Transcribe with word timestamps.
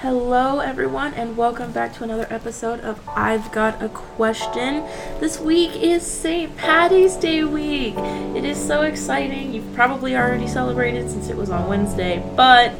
Hello, 0.00 0.60
everyone, 0.60 1.12
and 1.12 1.36
welcome 1.36 1.72
back 1.72 1.92
to 1.92 2.04
another 2.04 2.26
episode 2.30 2.80
of 2.80 3.06
I've 3.06 3.52
Got 3.52 3.82
a 3.82 3.90
Question. 3.90 4.76
This 5.20 5.38
week 5.38 5.76
is 5.76 6.02
St. 6.02 6.56
Patty's 6.56 7.16
Day 7.16 7.44
week. 7.44 7.98
It 8.34 8.46
is 8.46 8.56
so 8.56 8.80
exciting. 8.80 9.52
You've 9.52 9.74
probably 9.74 10.16
already 10.16 10.48
celebrated 10.48 11.10
since 11.10 11.28
it 11.28 11.36
was 11.36 11.50
on 11.50 11.68
Wednesday, 11.68 12.26
but 12.34 12.72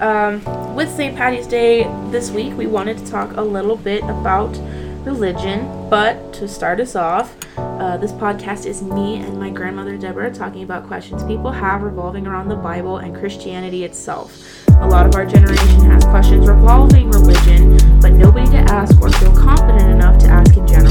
um, 0.00 0.42
with 0.74 0.88
St. 0.88 1.14
Patty's 1.14 1.46
Day 1.46 1.82
this 2.10 2.30
week, 2.30 2.56
we 2.56 2.66
wanted 2.66 2.96
to 2.96 3.06
talk 3.06 3.36
a 3.36 3.42
little 3.42 3.76
bit 3.76 4.02
about 4.04 4.56
religion. 5.04 5.90
But 5.90 6.32
to 6.32 6.48
start 6.48 6.80
us 6.80 6.96
off, 6.96 7.36
uh, 7.58 7.98
this 7.98 8.12
podcast 8.12 8.64
is 8.64 8.82
me 8.82 9.16
and 9.16 9.38
my 9.38 9.50
grandmother 9.50 9.98
Deborah 9.98 10.32
talking 10.32 10.62
about 10.62 10.86
questions 10.86 11.22
people 11.24 11.50
have 11.50 11.82
revolving 11.82 12.26
around 12.26 12.48
the 12.48 12.56
Bible 12.56 12.96
and 12.96 13.14
Christianity 13.14 13.84
itself. 13.84 14.61
A 14.82 14.88
lot 14.92 15.06
of 15.06 15.14
our 15.14 15.24
generation 15.24 15.80
has 15.90 16.04
questions 16.04 16.48
revolving 16.48 17.08
religion, 17.10 17.78
but 18.00 18.12
nobody 18.12 18.50
to 18.50 18.58
ask 18.58 19.00
or 19.00 19.10
feel 19.12 19.32
confident 19.32 19.88
enough 19.88 20.18
to 20.18 20.26
ask 20.26 20.56
in 20.56 20.66
general. 20.66 20.90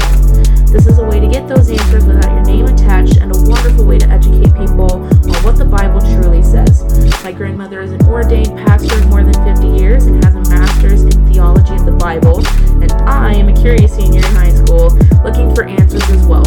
This 0.72 0.86
is 0.86 0.98
a 0.98 1.04
way 1.04 1.20
to 1.20 1.28
get 1.28 1.46
those 1.46 1.70
answers 1.70 2.06
without 2.06 2.32
your 2.32 2.42
name 2.42 2.64
attached 2.64 3.18
and 3.18 3.36
a 3.36 3.38
wonderful 3.42 3.84
way 3.84 3.98
to 3.98 4.08
educate 4.08 4.56
people 4.56 4.90
on 4.92 5.44
what 5.44 5.56
the 5.56 5.66
Bible 5.66 6.00
truly 6.00 6.42
says. 6.42 6.82
My 7.22 7.32
grandmother 7.32 7.82
is 7.82 7.92
an 7.92 8.02
ordained 8.06 8.56
pastor 8.66 8.96
of 8.96 9.06
more 9.08 9.22
than 9.22 9.34
50 9.44 9.68
years 9.78 10.06
and 10.06 10.24
has 10.24 10.34
a 10.34 10.50
master's 10.50 11.02
in 11.02 11.30
theology 11.30 11.74
of 11.74 11.84
the 11.84 11.92
Bible, 11.92 12.44
and 12.80 12.90
I 13.06 13.34
am 13.34 13.48
a 13.48 13.54
curious 13.60 13.94
senior 13.94 14.24
in 14.24 14.34
high 14.34 14.54
school 14.54 14.88
looking 15.22 15.54
for 15.54 15.64
answers 15.64 16.08
as 16.08 16.26
well. 16.26 16.42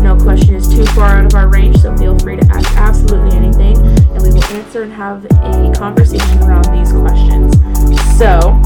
No 0.00 0.16
question 0.16 0.54
is 0.54 0.68
too 0.68 0.84
far 0.92 1.16
out 1.16 1.24
of 1.24 1.34
our 1.34 1.48
range, 1.48 1.78
so 1.80 1.96
feel 1.96 2.18
free 2.18 2.36
to 2.36 2.46
ask 2.52 2.68
answer 4.80 4.82
and 4.82 4.92
have 4.92 5.24
a 5.24 5.72
conversation 5.78 6.38
around 6.42 6.64
these 6.72 6.92
questions. 6.92 7.54
So, 8.16 8.60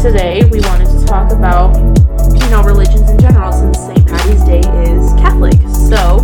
today 0.00 0.44
we 0.50 0.60
wanted 0.60 0.86
to 0.86 1.04
talk 1.06 1.32
about, 1.32 1.76
you 1.76 2.50
know, 2.50 2.62
religions 2.62 3.10
in 3.10 3.18
general 3.18 3.52
since 3.52 3.78
St. 3.78 4.06
Patty's 4.06 4.42
Day 4.44 4.60
is 4.60 5.12
Catholic. 5.14 5.58
So, 5.88 6.20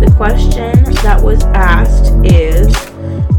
the 0.00 0.12
question 0.16 0.72
that 1.02 1.20
was 1.22 1.42
asked 1.54 2.12
is 2.24 2.74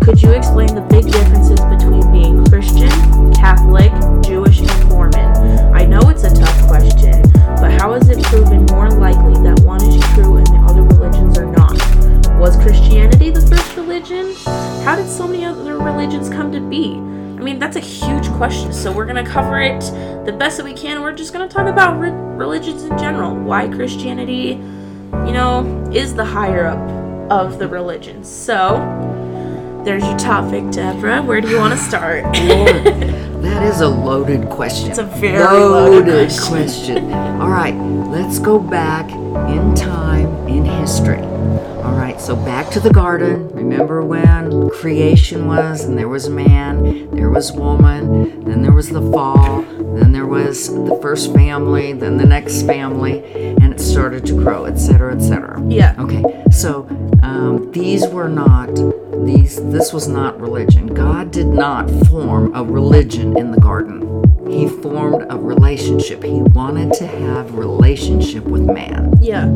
Could 0.02 0.22
you 0.22 0.31
explain 0.31 0.73
the 0.73 0.86
big 0.89 1.11
differences 1.11 1.59
between 1.59 2.11
being 2.11 2.45
Christian, 2.45 2.92
Catholic, 3.33 3.92
Jewish, 4.23 4.59
and 4.59 4.89
Mormon? 4.89 5.73
I 5.73 5.86
know 5.86 6.09
it's 6.09 6.23
a 6.23 6.33
tough 6.33 6.67
question, 6.67 7.22
but 7.59 7.72
how 7.72 7.94
is 7.94 8.09
it 8.09 8.23
proven 8.23 8.66
more 8.67 8.89
likely 8.89 9.33
that 9.44 9.61
one 9.66 9.83
is 9.83 10.04
true 10.14 10.38
and 10.38 10.48
the 10.48 10.61
other 10.67 10.83
religions 10.83 11.38
are 11.38 11.45
not? 11.45 11.78
Was 12.39 12.56
Christianity 12.58 13.30
the 13.30 13.42
first 13.42 13.76
religion? 13.76 14.33
How 14.84 14.96
did 14.96 15.08
so 15.08 15.28
many 15.28 15.46
other 15.46 15.78
religions 15.78 16.28
come 16.28 16.52
to 16.52 16.60
be? 16.60 16.94
I 16.96 17.44
mean, 17.44 17.60
that's 17.60 17.76
a 17.76 17.82
huge 17.82 18.28
question, 18.32 18.74
so 18.74 18.92
we're 18.92 19.06
going 19.06 19.23
to 19.23 19.30
cover 19.30 19.62
it 19.62 19.80
the 20.26 20.32
best 20.32 20.58
that 20.58 20.64
we 20.64 20.73
can. 20.73 21.04
We're 21.04 21.14
just 21.14 21.34
going 21.34 21.48
to 21.48 21.54
talk 21.54 21.68
about 21.68 22.00
re- 22.00 22.10
religions 22.10 22.84
in 22.84 22.98
general. 22.98 23.36
Why 23.36 23.68
Christianity, 23.68 24.60
you 25.12 25.34
know, 25.34 25.88
is 25.94 26.16
the 26.16 26.26
higher 26.26 26.66
up 26.66 26.80
of 27.32 27.60
the 27.60 27.68
religions. 27.68 28.28
So, 28.28 28.78
there's 29.86 30.04
your 30.04 30.18
topic, 30.18 30.72
Deborah. 30.72 31.22
Where 31.22 31.42
do 31.42 31.50
you 31.50 31.58
want 31.58 31.73
to 31.73 31.80
start? 31.80 32.23
Lord, 32.36 32.86
that 33.44 33.62
is 33.62 33.82
a 33.82 33.88
loaded 33.88 34.50
question. 34.50 34.90
It's 34.90 34.98
a 34.98 35.04
very 35.04 35.44
loaded 35.44 36.32
question. 36.42 37.14
All 37.14 37.50
right, 37.50 37.76
let's 37.76 38.40
go 38.40 38.58
back 38.58 39.12
in 39.50 39.74
time 39.76 40.48
in 40.48 40.66
history. 40.66 41.22
All 41.82 41.96
right, 41.96 42.20
so 42.22 42.36
back 42.36 42.70
to 42.72 42.80
the 42.80 42.92
garden. 42.92 43.50
Remember 43.50 44.04
when 44.04 44.70
creation 44.70 45.48
was, 45.48 45.84
and 45.84 45.98
there 45.98 46.10
was 46.10 46.30
man, 46.30 47.10
there 47.12 47.30
was 47.30 47.52
woman, 47.52 48.44
then 48.46 48.62
there 48.62 48.72
was 48.72 48.90
the 48.90 49.02
fall, 49.12 49.62
then 49.96 50.12
there 50.12 50.28
was 50.28 50.68
the 50.68 51.00
first 51.02 51.34
family, 51.34 51.94
then 51.94 52.18
the 52.18 52.26
next 52.26 52.64
family, 52.64 53.23
and 53.62 53.73
it 53.73 53.80
started 53.80 54.26
to 54.28 54.34
grow, 54.34 54.66
etc., 54.66 55.16
etc. 55.16 55.64
yeah. 55.68 55.95
Okay, 55.98 56.23
so 56.52 56.88
um, 57.23 57.72
these 57.72 58.08
were 58.08 58.30
not 58.30 58.73
these. 59.26 59.55
This 59.72 59.94
was 59.94 60.08
not 60.08 60.39
religion. 60.39 60.88
God 60.88 61.32
did 61.32 61.48
not 61.48 61.89
form 62.08 62.54
a 62.55 62.64
religion 62.64 63.38
in 63.38 63.52
the 63.52 63.60
garden. 63.60 64.11
He 64.52 64.67
formed 64.67 65.26
a 65.30 65.38
relationship. 65.38 66.23
He 66.23 66.42
wanted 66.42 66.94
to 66.94 67.08
have 67.08 67.56
relationship 67.56 68.44
with 68.44 68.64
man. 68.64 69.14
Yeah. 69.22 69.48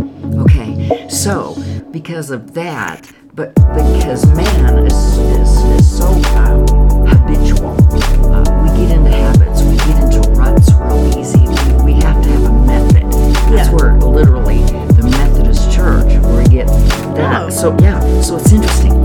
Okay, 0.42 1.08
so 1.10 1.56
because 1.92 2.32
of 2.32 2.54
that, 2.54 3.12
but 3.34 3.54
because 3.56 4.26
man 4.36 4.86
is 4.86 4.94
is, 5.18 5.50
is 5.80 5.98
so 5.98 6.08
um, 6.38 6.66
habitual, 7.08 7.72
uh, 8.34 8.64
we 8.64 8.70
get 8.88 8.98
into 8.98 9.10
habits. 9.12 9.62
We 9.64 9.76
get 9.78 10.04
into 10.04 10.30
ruts 10.32 10.72
real 10.74 11.20
easy. 11.20 11.40
We, 11.84 11.94
we 11.94 12.02
have 12.02 12.24
to 12.24 12.30
have 12.30 12.44
a 12.46 12.66
method. 12.66 13.12
That's 13.52 13.70
Yeah. 13.70 13.74
where 13.76 13.98
literally 14.00 14.60
the 14.96 15.08
Methodist 15.12 15.72
Church 15.72 16.14
where 16.24 16.38
we 16.44 16.50
get 16.50 16.68
that. 17.16 17.42
Oh. 17.44 17.50
So 17.50 17.76
yeah, 17.82 18.00
so 18.22 18.38
it's 18.38 18.52
interesting. 18.52 19.05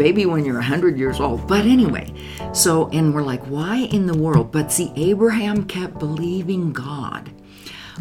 Baby 0.00 0.24
when 0.24 0.46
you're 0.46 0.54
100 0.54 0.96
years 0.96 1.20
old? 1.20 1.46
But 1.46 1.66
anyway, 1.66 2.10
so, 2.54 2.88
and 2.88 3.14
we're 3.14 3.20
like, 3.22 3.42
why 3.44 3.80
in 3.92 4.06
the 4.06 4.16
world? 4.16 4.50
But 4.50 4.72
see, 4.72 4.94
Abraham 4.96 5.66
kept 5.66 5.98
believing 5.98 6.72
God. 6.72 7.30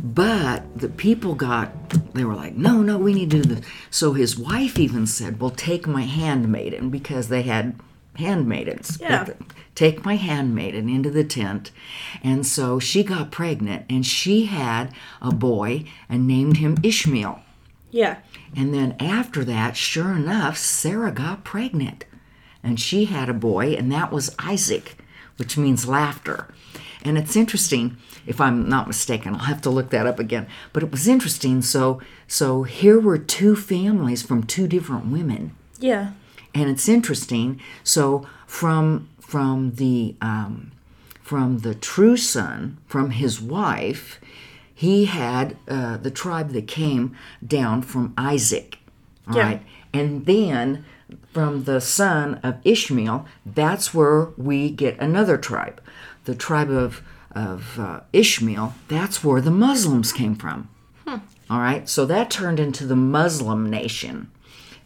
But 0.01 0.79
the 0.79 0.87
people 0.87 1.35
got, 1.35 1.89
they 2.13 2.23
were 2.23 2.35
like, 2.35 2.55
no, 2.55 2.81
no, 2.81 2.97
we 2.97 3.13
need 3.13 3.31
to 3.31 3.41
do 3.41 3.55
this. 3.55 3.65
So 3.89 4.13
his 4.13 4.39
wife 4.39 4.79
even 4.79 5.07
said, 5.07 5.41
well, 5.41 5.49
take 5.49 5.87
my 5.87 6.03
handmaiden 6.03 6.89
because 6.89 7.27
they 7.27 7.41
had 7.41 7.77
handmaidens. 8.15 8.97
Yeah. 9.01 9.27
Take 9.75 10.05
my 10.05 10.15
handmaiden 10.15 10.87
into 10.87 11.09
the 11.09 11.25
tent. 11.25 11.71
And 12.23 12.47
so 12.47 12.79
she 12.79 13.03
got 13.03 13.29
pregnant 13.29 13.85
and 13.89 14.05
she 14.05 14.45
had 14.45 14.93
a 15.21 15.33
boy 15.33 15.83
and 16.07 16.25
named 16.25 16.57
him 16.57 16.77
Ishmael. 16.81 17.41
Yeah. 17.91 18.19
And 18.55 18.73
then 18.73 18.95
after 18.99 19.43
that, 19.45 19.75
sure 19.75 20.11
enough, 20.11 20.57
Sarah 20.57 21.11
got 21.11 21.43
pregnant. 21.43 22.05
And 22.63 22.79
she 22.79 23.05
had 23.05 23.29
a 23.29 23.33
boy, 23.33 23.73
and 23.73 23.91
that 23.91 24.11
was 24.11 24.35
Isaac, 24.37 24.97
which 25.37 25.57
means 25.57 25.87
laughter. 25.87 26.53
And 27.03 27.17
it's 27.17 27.35
interesting, 27.35 27.97
if 28.27 28.41
I'm 28.41 28.67
not 28.67 28.87
mistaken, 28.87 29.33
I'll 29.33 29.41
have 29.41 29.61
to 29.61 29.69
look 29.69 29.89
that 29.91 30.05
up 30.05 30.19
again. 30.19 30.47
But 30.73 30.83
it 30.83 30.91
was 30.91 31.07
interesting. 31.07 31.61
So 31.61 32.01
so 32.27 32.63
here 32.63 32.99
were 32.99 33.17
two 33.17 33.55
families 33.55 34.21
from 34.21 34.43
two 34.43 34.67
different 34.67 35.07
women. 35.07 35.55
Yeah. 35.79 36.11
And 36.53 36.69
it's 36.69 36.89
interesting. 36.89 37.61
So 37.83 38.27
from 38.45 39.09
from 39.19 39.75
the 39.75 40.15
um, 40.21 40.71
from 41.21 41.59
the 41.59 41.75
true 41.75 42.17
son, 42.17 42.77
from 42.85 43.11
his 43.11 43.39
wife, 43.39 44.19
he 44.85 45.05
had 45.05 45.57
uh, 45.67 45.97
the 45.97 46.11
tribe 46.11 46.49
that 46.51 46.67
came 46.67 47.05
down 47.45 47.81
from 47.81 48.13
Isaac. 48.17 48.77
all 49.27 49.35
Yeah. 49.35 49.43
right, 49.47 49.61
and 49.93 50.25
then 50.25 50.85
from 51.33 51.63
the 51.65 51.81
son 51.81 52.39
of 52.43 52.53
Ishmael, 52.63 53.25
that's 53.45 53.93
where 53.93 54.19
we 54.37 54.69
get 54.69 54.97
another 54.99 55.37
tribe, 55.37 55.77
the 56.25 56.35
tribe 56.35 56.71
of 56.71 57.01
of 57.35 57.77
uh, 57.79 57.99
Ishmael. 58.13 58.73
That's 58.87 59.23
where 59.23 59.41
the 59.41 59.51
Muslims 59.67 60.11
came 60.11 60.35
from. 60.35 60.67
All 61.51 61.59
right, 61.69 61.89
so 61.89 62.05
that 62.05 62.29
turned 62.29 62.59
into 62.59 62.85
the 62.85 62.95
Muslim 63.19 63.69
nation. 63.69 64.29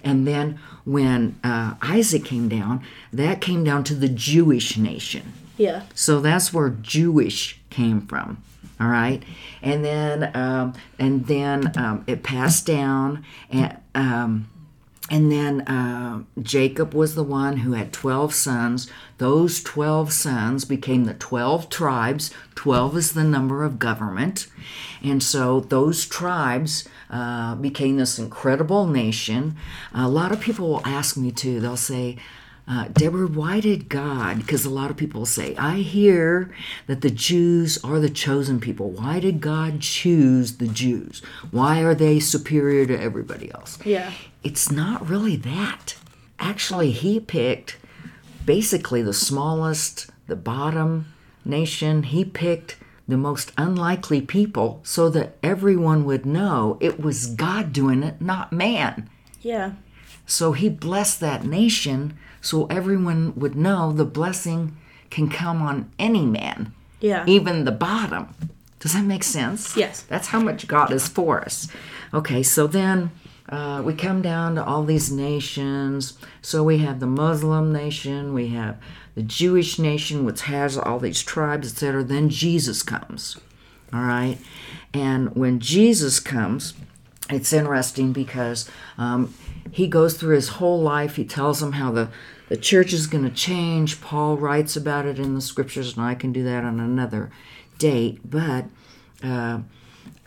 And 0.04 0.26
then 0.26 0.60
when 0.86 1.36
uh, 1.44 1.76
Isaac 1.82 2.24
came 2.26 2.48
down, 2.50 2.82
that 3.12 3.42
came 3.42 3.64
down 3.66 3.84
to 3.86 3.96
the 3.96 4.08
Jewish 4.10 4.78
nation. 4.78 5.34
Yeah. 5.58 5.84
So 5.94 6.20
that's 6.22 6.54
where 6.54 6.70
Jewish 6.70 7.60
came 7.70 8.00
from. 8.08 8.42
All 8.84 8.90
right, 8.90 9.24
and 9.62 9.86
then 9.86 10.36
um, 10.36 10.74
and 11.00 11.26
then 11.26 11.72
um, 11.78 12.04
it 12.06 12.22
passed 12.22 12.66
down, 12.66 13.24
and 13.50 13.78
um, 13.96 14.50
and 15.10 15.32
then 15.32 15.62
uh, 15.62 16.24
Jacob 16.42 16.94
was 16.94 17.16
the 17.16 17.24
one 17.24 17.58
who 17.58 17.74
had 17.74 17.94
12 17.94 18.34
sons. 18.34 18.92
Those 19.20 19.64
12 19.64 20.12
sons 20.12 20.66
became 20.66 21.06
the 21.06 21.14
12 21.14 21.70
tribes. 21.70 22.32
12 22.56 22.98
is 22.98 23.14
the 23.14 23.24
number 23.24 23.64
of 23.64 23.80
government. 23.80 24.48
And 25.02 25.24
so 25.24 25.62
those 25.62 26.06
tribes 26.06 26.88
uh, 27.10 27.56
became 27.56 27.98
this 27.98 28.20
incredible 28.20 28.88
nation. 28.88 29.56
A 29.94 30.10
lot 30.10 30.32
of 30.34 30.42
people 30.42 30.68
will 30.68 30.86
ask 30.86 31.16
me 31.16 31.32
too, 31.32 31.60
they'll 31.60 31.78
say, 31.78 32.18
uh, 32.68 32.88
Deborah, 32.94 33.28
why 33.28 33.60
did 33.60 33.90
God? 33.90 34.38
Because 34.38 34.64
a 34.64 34.70
lot 34.70 34.90
of 34.90 34.96
people 34.96 35.26
say, 35.26 35.56
I 35.58 35.78
hear 35.78 36.56
that 36.88 37.02
the 37.02 37.10
Jews 37.10 37.78
are 37.84 38.00
the 38.00 38.10
chosen 38.10 38.60
people. 38.62 38.90
Why 38.92 39.20
did 39.20 39.42
God 39.42 39.82
choose 39.82 40.58
the 40.58 40.68
Jews? 40.68 41.22
Why 41.52 41.82
are 41.82 41.96
they 41.96 42.22
superior 42.22 42.86
to 42.86 43.00
everybody 43.00 43.52
else? 43.52 43.78
Yeah. 43.86 44.14
It's 44.44 44.72
not 44.72 45.08
really 45.10 45.36
that. 45.38 45.96
Actually, 46.40 46.92
he 46.92 47.20
picked 47.20 47.78
basically 48.46 49.02
the 49.02 49.14
smallest, 49.14 50.10
the 50.28 50.36
bottom 50.38 51.14
nation. 51.44 52.04
He 52.04 52.24
picked 52.24 52.78
the 53.08 53.18
most 53.18 53.52
unlikely 53.58 54.22
people 54.22 54.80
so 54.84 55.10
that 55.10 55.36
everyone 55.44 56.06
would 56.06 56.26
know 56.26 56.78
it 56.80 57.00
was 57.00 57.28
God 57.28 57.74
doing 57.74 58.04
it, 58.04 58.22
not 58.22 58.54
man. 58.54 59.10
Yeah. 59.42 59.74
So 60.26 60.54
he 60.54 60.70
blessed 60.70 61.20
that 61.20 61.46
nation 61.46 62.18
so 62.42 62.66
everyone 62.66 63.34
would 63.36 63.56
know 63.56 63.92
the 63.92 64.06
blessing 64.06 64.76
can 65.10 65.30
come 65.30 65.62
on 65.62 65.90
any 66.00 66.26
man, 66.26 66.74
Yeah. 67.00 67.24
even 67.28 67.66
the 67.66 67.72
bottom. 67.72 68.28
Does 68.80 68.94
that 68.94 69.06
make 69.06 69.24
sense? 69.24 69.78
Yes. 69.78 70.02
That's 70.02 70.28
how 70.28 70.42
much 70.42 70.68
God 70.68 70.92
is 70.92 71.08
for 71.08 71.42
us. 71.42 71.68
Okay, 72.14 72.44
so 72.44 72.68
then 72.68 73.12
uh, 73.48 73.82
we 73.86 73.94
come 73.94 74.22
down 74.22 74.56
to 74.56 74.66
all 74.66 74.84
these 74.84 75.10
nations. 75.12 76.18
So 76.42 76.64
we 76.64 76.80
have 76.80 77.00
the 77.00 77.08
Muslim 77.08 77.72
nation, 77.72 78.34
we 78.34 78.50
have 78.50 78.78
the 79.16 79.24
Jewish 79.24 79.80
nation, 79.80 80.26
which 80.26 80.42
has 80.44 80.78
all 80.78 81.00
these 81.00 81.22
tribes, 81.22 81.72
etc. 81.72 82.04
Then 82.04 82.30
Jesus 82.30 82.84
comes. 82.84 83.38
All 83.94 84.02
right. 84.02 84.38
And 84.94 85.34
when 85.36 85.60
Jesus 85.60 86.20
comes, 86.20 86.74
it's 87.30 87.54
interesting 87.54 88.12
because 88.12 88.70
um, 88.98 89.34
he 89.74 89.88
goes 89.88 90.14
through 90.14 90.36
his 90.36 90.50
whole 90.50 90.80
life. 90.80 91.16
He 91.16 91.26
tells 91.26 91.60
them 91.60 91.74
how 91.74 91.92
the, 91.92 92.10
the 92.48 92.58
church 92.58 92.94
is 92.94 93.08
going 93.08 93.24
to 93.24 93.32
change. 93.32 94.02
Paul 94.02 94.38
writes 94.38 94.76
about 94.76 95.08
it 95.08 95.18
in 95.18 95.34
the 95.34 95.42
scriptures, 95.42 95.98
and 95.98 96.06
I 96.06 96.14
can 96.14 96.32
do 96.32 96.44
that 96.44 96.64
on 96.64 96.80
another 96.80 97.32
date. 97.80 98.20
But 98.24 98.66
uh, 99.24 99.62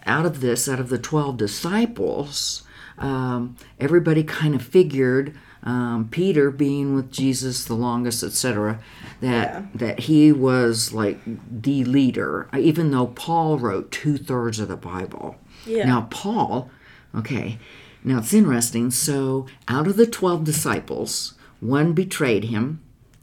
out 0.04 0.26
of 0.26 0.40
this, 0.40 0.69
out 0.69 0.81
of 0.81 0.88
the 0.88 0.98
12 0.98 1.37
disciples, 1.37 2.64
um, 2.98 3.56
everybody 3.78 4.25
kind 4.25 4.56
of 4.56 4.62
figured. 4.62 5.38
Um, 5.62 6.08
Peter 6.10 6.50
being 6.50 6.96
with 6.96 7.12
Jesus 7.12 7.64
the 7.64 7.75
longest, 7.75 8.22
etc., 8.22 8.81
that 9.20 9.76
that 9.76 10.00
he 10.00 10.31
was 10.31 10.93
like 10.93 11.19
the 11.25 11.84
leader, 11.84 12.48
even 12.56 12.93
though 12.93 13.08
Paul 13.08 13.58
wrote 13.58 13.90
two 13.90 14.16
thirds 14.16 14.60
of 14.60 14.69
the 14.69 14.76
Bible. 14.76 15.37
Yeah. 15.64 15.87
Now 15.87 16.06
Paul, 16.10 16.70
okay, 17.16 17.58
now 18.06 18.19
it's 18.19 18.32
interesting. 18.32 18.91
So 18.91 19.47
out 19.69 19.87
of 19.87 19.97
the 19.97 20.06
twelve 20.06 20.44
disciples, 20.44 21.35
one 21.61 21.93
betrayed 21.93 22.44
him. 22.44 22.81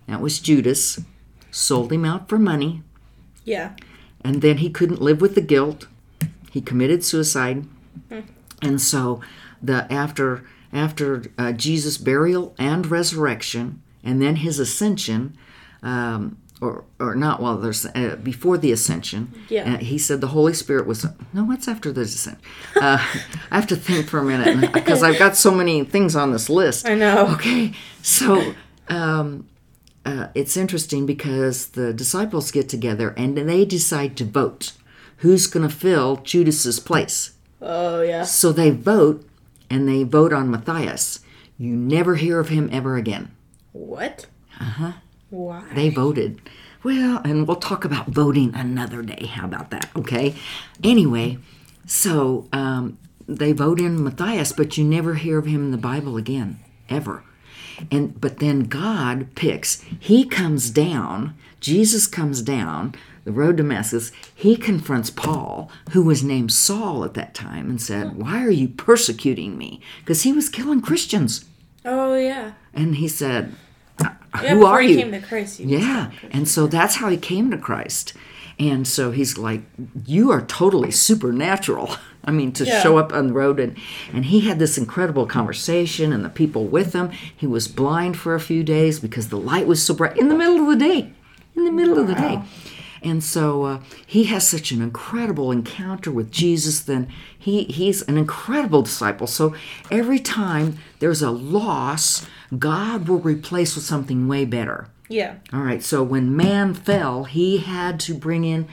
That 0.07 0.21
was 0.21 0.39
Judas. 0.39 0.99
Sold 1.49 1.91
him 1.91 2.03
out 2.05 2.27
for 2.29 2.37
money 2.39 2.81
Yeah. 3.45 3.71
and 4.23 4.41
then 4.41 4.57
he 4.57 4.69
couldn't 4.69 5.01
live 5.01 5.21
with 5.21 5.33
the 5.35 5.41
guilt. 5.41 5.87
He 6.51 6.61
committed 6.61 7.03
suicide, 7.03 7.65
and 8.61 8.79
so 8.81 9.21
the 9.61 9.91
after 9.91 10.43
after 10.71 11.23
uh, 11.37 11.51
Jesus' 11.51 11.97
burial 11.97 12.53
and 12.57 12.85
resurrection, 12.87 13.81
and 14.03 14.19
then 14.21 14.37
his 14.37 14.57
ascension, 14.59 15.35
um, 15.83 16.37
or 16.63 16.85
or 16.99 17.13
not 17.15 17.41
while 17.41 17.57
there's 17.57 17.85
uh, 17.85 18.17
before 18.23 18.57
the 18.57 18.71
ascension. 18.71 19.21
Yeah. 19.49 19.73
uh, 19.73 19.77
he 19.77 19.97
said 19.97 20.21
the 20.21 20.27
Holy 20.37 20.53
Spirit 20.53 20.85
was 20.87 21.05
no. 21.33 21.43
What's 21.43 21.67
after 21.67 21.91
the 21.91 22.01
ascension? 22.01 22.41
Uh, 22.75 22.97
I 23.51 23.55
have 23.55 23.67
to 23.67 23.75
think 23.75 24.07
for 24.07 24.19
a 24.19 24.23
minute 24.23 24.71
because 24.73 25.03
I've 25.03 25.19
got 25.19 25.35
so 25.35 25.51
many 25.51 25.83
things 25.83 26.15
on 26.15 26.31
this 26.31 26.49
list. 26.49 26.87
I 26.87 26.95
know. 26.95 27.27
Okay, 27.35 27.73
so 28.01 28.53
um, 28.87 29.47
uh, 30.05 30.27
it's 30.35 30.55
interesting 30.57 31.05
because 31.05 31.67
the 31.79 31.93
disciples 31.93 32.51
get 32.51 32.69
together 32.69 33.13
and 33.17 33.37
they 33.37 33.65
decide 33.65 34.15
to 34.17 34.25
vote 34.25 34.73
who's 35.17 35.47
going 35.47 35.67
to 35.67 35.73
fill 35.73 36.17
Judas's 36.17 36.79
place. 36.79 37.31
Oh 37.61 38.01
yeah. 38.01 38.23
So 38.23 38.51
they 38.51 38.71
vote 38.71 39.25
and 39.69 39.87
they 39.87 40.03
vote 40.03 40.33
on 40.33 40.51
Matthias. 40.51 41.19
You 41.57 41.75
never 41.75 42.15
hear 42.15 42.39
of 42.39 42.49
him 42.49 42.69
ever 42.71 42.97
again. 42.97 43.31
What? 43.71 44.27
Uh 44.59 44.63
Uh-huh. 44.63 44.91
huh. 44.91 44.93
Why? 45.33 45.63
They 45.73 45.89
voted. 45.89 46.39
Well, 46.83 47.19
and 47.25 47.47
we'll 47.47 47.57
talk 47.57 47.83
about 47.83 48.05
voting 48.05 48.53
another 48.53 49.01
day. 49.01 49.25
How 49.25 49.45
about 49.45 49.71
that? 49.71 49.89
Okay. 49.95 50.35
Anyway, 50.83 51.39
so 51.87 52.47
um, 52.53 52.99
they 53.27 53.51
vote 53.51 53.79
in 53.79 54.03
Matthias, 54.03 54.51
but 54.51 54.77
you 54.77 54.83
never 54.83 55.15
hear 55.15 55.39
of 55.39 55.47
him 55.47 55.65
in 55.65 55.71
the 55.71 55.77
Bible 55.77 56.17
again, 56.17 56.59
ever. 56.87 57.23
And 57.89 58.21
but 58.21 58.37
then 58.37 58.65
God 58.65 59.33
picks. 59.33 59.81
He 59.99 60.23
comes 60.23 60.69
down. 60.69 61.33
Jesus 61.59 62.05
comes 62.05 62.43
down 62.43 62.93
the 63.25 63.31
road 63.31 63.57
to 63.57 63.63
Damascus. 63.63 64.11
He 64.35 64.55
confronts 64.55 65.09
Paul, 65.09 65.71
who 65.93 66.03
was 66.03 66.23
named 66.23 66.51
Saul 66.51 67.03
at 67.03 67.15
that 67.15 67.33
time, 67.33 67.71
and 67.71 67.81
said, 67.81 68.17
"Why 68.17 68.45
are 68.45 68.51
you 68.51 68.67
persecuting 68.67 69.57
me?" 69.57 69.81
Because 70.01 70.21
he 70.21 70.31
was 70.31 70.47
killing 70.47 70.81
Christians. 70.81 71.45
Oh 71.83 72.15
yeah. 72.15 72.51
And 72.71 72.97
he 72.97 73.07
said, 73.07 73.55
Yeah. 74.41 74.55
"Who 74.55 74.65
are 74.65 74.81
he 74.81 74.91
you?" 74.91 74.97
came 74.97 75.11
to 75.11 75.19
Christ. 75.21 75.59
Yeah. 75.59 76.11
And 76.31 76.47
so 76.47 76.67
that's 76.67 76.95
how 76.95 77.09
he 77.09 77.17
came 77.17 77.51
to 77.51 77.57
Christ. 77.57 78.13
And 78.59 78.87
so 78.87 79.11
he's 79.11 79.37
like, 79.37 79.61
You 80.05 80.31
are 80.31 80.41
totally 80.41 80.91
supernatural. 80.91 81.95
I 82.25 82.31
mean, 82.31 82.51
to 82.53 82.65
Yeah. 82.65 82.81
show 82.81 82.97
up 82.97 83.11
on 83.11 83.27
the 83.27 83.33
road. 83.33 83.59
And, 83.59 83.75
and 84.13 84.25
he 84.25 84.41
had 84.41 84.57
this 84.59 84.77
incredible 84.77 85.25
conversation, 85.25 86.13
and 86.13 86.23
the 86.23 86.29
people 86.29 86.65
with 86.65 86.93
him. 86.93 87.09
He 87.35 87.47
was 87.47 87.67
blind 87.67 88.15
for 88.17 88.33
a 88.35 88.39
few 88.39 88.63
days 88.63 88.99
because 88.99 89.27
the 89.29 89.37
light 89.37 89.67
was 89.67 89.83
so 89.83 89.93
bright 89.93 90.17
in 90.17 90.29
the 90.29 90.35
middle 90.35 90.59
of 90.61 90.67
the 90.67 90.75
day. 90.85 91.11
In 91.55 91.65
the 91.65 91.71
middle 91.71 91.99
of 91.99 92.07
the 92.07 92.15
day. 92.15 92.41
And 93.03 93.23
so 93.23 93.63
uh, 93.63 93.81
he 94.05 94.25
has 94.25 94.47
such 94.47 94.71
an 94.71 94.81
incredible 94.81 95.51
encounter 95.51 96.09
with 96.11 96.31
Jesus. 96.31 96.79
Then 96.81 97.07
he, 97.37 97.63
he's 97.65 98.01
an 98.03 98.17
incredible 98.17 98.81
disciple. 98.83 99.27
So 99.27 99.53
every 99.91 100.19
time 100.19 100.77
there's 100.99 101.21
a 101.21 101.31
loss, 101.31 102.25
God 102.57 103.07
will 103.07 103.19
replace 103.19 103.75
with 103.75 103.83
something 103.85 104.27
way 104.27 104.45
better. 104.45 104.87
Yeah. 105.09 105.35
All 105.51 105.61
right. 105.61 105.83
So 105.83 106.01
when 106.01 106.35
man 106.35 106.73
fell, 106.73 107.25
he 107.25 107.57
had 107.57 107.99
to 108.01 108.13
bring 108.13 108.45
in 108.45 108.67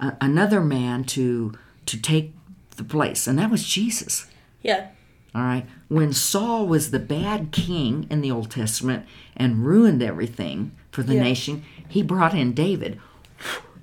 uh, 0.00 0.12
another 0.20 0.60
man 0.60 1.04
to 1.04 1.52
to 1.86 1.96
take 2.00 2.34
the 2.76 2.84
place, 2.84 3.26
and 3.28 3.38
that 3.38 3.50
was 3.50 3.66
Jesus. 3.66 4.26
Yeah. 4.62 4.88
All 5.34 5.42
right. 5.42 5.64
When 5.88 6.12
Saul 6.12 6.66
was 6.66 6.90
the 6.90 6.98
bad 6.98 7.52
king 7.52 8.06
in 8.10 8.20
the 8.22 8.30
Old 8.30 8.50
Testament 8.50 9.06
and 9.36 9.64
ruined 9.64 10.02
everything 10.02 10.72
for 10.90 11.02
the 11.04 11.14
Yeah. 11.14 11.22
nation, 11.22 11.62
he 11.88 12.02
brought 12.02 12.34
in 12.34 12.52
David. 12.54 12.98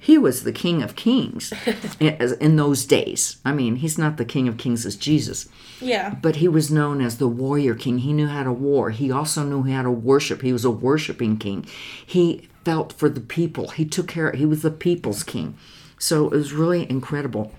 He 0.09 0.17
was 0.17 0.43
the 0.43 0.51
king 0.51 0.83
of 0.83 0.95
kings 0.97 1.53
in 1.99 2.17
in 2.41 2.55
those 2.57 2.85
days. 2.85 3.37
I 3.45 3.53
mean, 3.53 3.77
he's 3.77 3.97
not 3.97 4.17
the 4.17 4.25
king 4.25 4.47
of 4.49 4.57
kings 4.57 4.85
as 4.85 4.97
Jesus, 4.97 5.47
Yeah. 5.79 6.15
but 6.21 6.35
he 6.37 6.47
was 6.49 6.69
known 6.69 6.99
as 7.01 7.17
the 7.17 7.27
warrior 7.29 7.73
king. 7.75 7.99
He 7.99 8.11
knew 8.11 8.27
how 8.27 8.43
to 8.43 8.51
war. 8.51 8.89
He 8.89 9.09
also 9.11 9.43
knew 9.43 9.63
how 9.63 9.83
to 9.83 9.91
worship. 9.91 10.41
He 10.41 10.51
was 10.51 10.65
a 10.65 10.71
worshiping 10.89 11.37
king. 11.37 11.65
He 12.05 12.49
felt 12.65 12.91
for 12.91 13.07
the 13.09 13.21
people. 13.21 13.69
He 13.69 13.85
took 13.85 14.07
care. 14.09 14.31
He 14.33 14.45
was 14.45 14.61
the 14.61 14.71
people's 14.71 15.23
king. 15.23 15.55
So 15.97 16.25
it 16.25 16.31
was 16.37 16.51
really 16.51 16.89
incredible. 16.89 17.53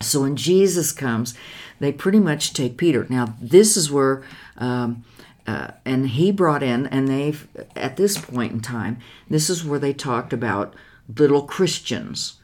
So 0.00 0.20
when 0.20 0.36
Jesus 0.36 0.92
comes, 0.92 1.34
they 1.80 1.90
pretty 1.92 2.20
much 2.20 2.52
take 2.52 2.76
Peter. 2.76 3.06
Now 3.08 3.34
this 3.40 3.76
is 3.76 3.90
where, 3.90 4.22
um, 4.56 5.04
uh, 5.48 5.72
and 5.84 6.10
he 6.10 6.30
brought 6.30 6.62
in, 6.62 6.86
and 6.86 7.08
they've, 7.08 7.48
at 7.74 7.96
this 7.96 8.18
point 8.18 8.52
in 8.52 8.60
time, 8.60 8.98
this 9.28 9.50
is 9.50 9.64
where 9.64 9.80
they 9.80 9.92
talked 9.92 10.32
about 10.32 10.74
little 11.16 11.42
Christians 11.42 12.38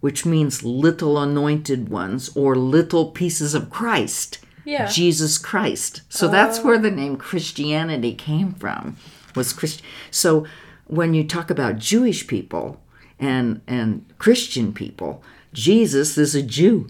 which 0.00 0.24
means 0.24 0.62
little 0.62 1.18
anointed 1.18 1.88
ones 1.88 2.30
or 2.36 2.54
little 2.54 3.10
pieces 3.10 3.54
of 3.54 3.70
Christ. 3.70 4.38
Yeah. 4.64 4.86
Jesus 4.86 5.38
Christ. 5.38 6.02
So 6.08 6.28
that's 6.28 6.58
oh. 6.58 6.62
where 6.64 6.78
the 6.78 6.90
name 6.90 7.16
Christianity 7.16 8.14
came 8.14 8.52
from. 8.52 8.96
Was 9.34 9.52
Christ 9.52 9.82
So 10.10 10.46
when 10.86 11.14
you 11.14 11.24
talk 11.24 11.50
about 11.50 11.78
Jewish 11.78 12.26
people 12.26 12.80
and 13.18 13.60
and 13.66 14.04
Christian 14.18 14.72
people, 14.72 15.22
Jesus 15.52 16.18
is 16.18 16.34
a 16.34 16.42
Jew. 16.42 16.88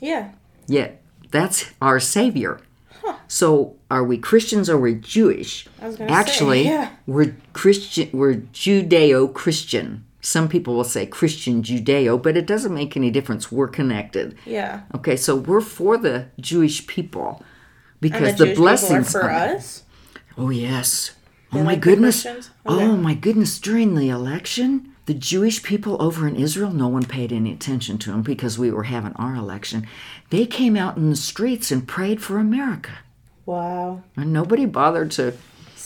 Yeah. 0.00 0.32
Yet 0.66 1.02
that's 1.30 1.70
our 1.80 2.00
savior. 2.00 2.60
So 3.26 3.76
are 3.90 4.04
we 4.04 4.18
Christians 4.18 4.68
or 4.68 4.76
we're 4.76 4.94
Jewish? 4.94 5.66
I 5.80 5.86
was 5.86 5.96
gonna 5.96 6.10
say, 6.10 6.14
Actually, 6.14 6.64
yeah. 6.64 6.90
we're 7.06 7.36
Christian. 7.52 8.10
We're 8.12 8.34
Judeo-Christian. 8.34 10.04
Some 10.20 10.48
people 10.48 10.74
will 10.74 10.84
say 10.84 11.06
Christian 11.06 11.62
Judeo, 11.62 12.22
but 12.22 12.36
it 12.36 12.46
doesn't 12.46 12.74
make 12.74 12.96
any 12.96 13.10
difference. 13.10 13.50
We're 13.50 13.68
connected. 13.68 14.36
Yeah. 14.44 14.82
Okay, 14.94 15.16
so 15.16 15.34
we're 15.34 15.62
for 15.62 15.96
the 15.96 16.26
Jewish 16.38 16.86
people 16.86 17.36
And 17.38 17.44
because 18.00 18.36
the, 18.36 18.46
the, 18.46 18.54
blessings 18.54 19.14
are 19.14 19.20
for 19.22 19.30
us. 19.30 19.84
Oh 20.36 20.50
yes. 20.50 21.12
They 21.52 21.60
oh 21.60 21.64
my 21.64 21.72
like 21.72 21.80
goodness. 21.80 22.26
Okay. 22.26 22.46
Oh 22.66 22.96
my 22.96 23.14
goodness. 23.14 23.58
During 23.58 23.94
the 23.94 24.10
election, 24.10 24.94
the 25.06 25.14
Jewish 25.14 25.62
people 25.62 26.00
over 26.00 26.28
in 26.28 26.36
Israel, 26.36 26.70
no 26.70 26.86
one 26.86 27.04
paid 27.04 27.32
any 27.32 27.52
attention 27.52 27.98
to 27.98 28.10
them 28.10 28.22
because 28.22 28.58
we 28.58 28.70
were 28.70 28.84
having 28.84 29.12
our 29.14 29.34
election. 29.34 29.86
They 30.28 30.46
came 30.46 30.76
out 30.76 30.96
in 30.96 31.10
the 31.10 31.16
streets 31.16 31.72
and 31.72 31.88
prayed 31.88 32.22
for 32.22 32.38
America. 32.38 32.98
Wow. 33.46 34.04
And 34.16 34.32
nobody 34.32 34.66
bothered 34.66 35.10
to 35.12 35.34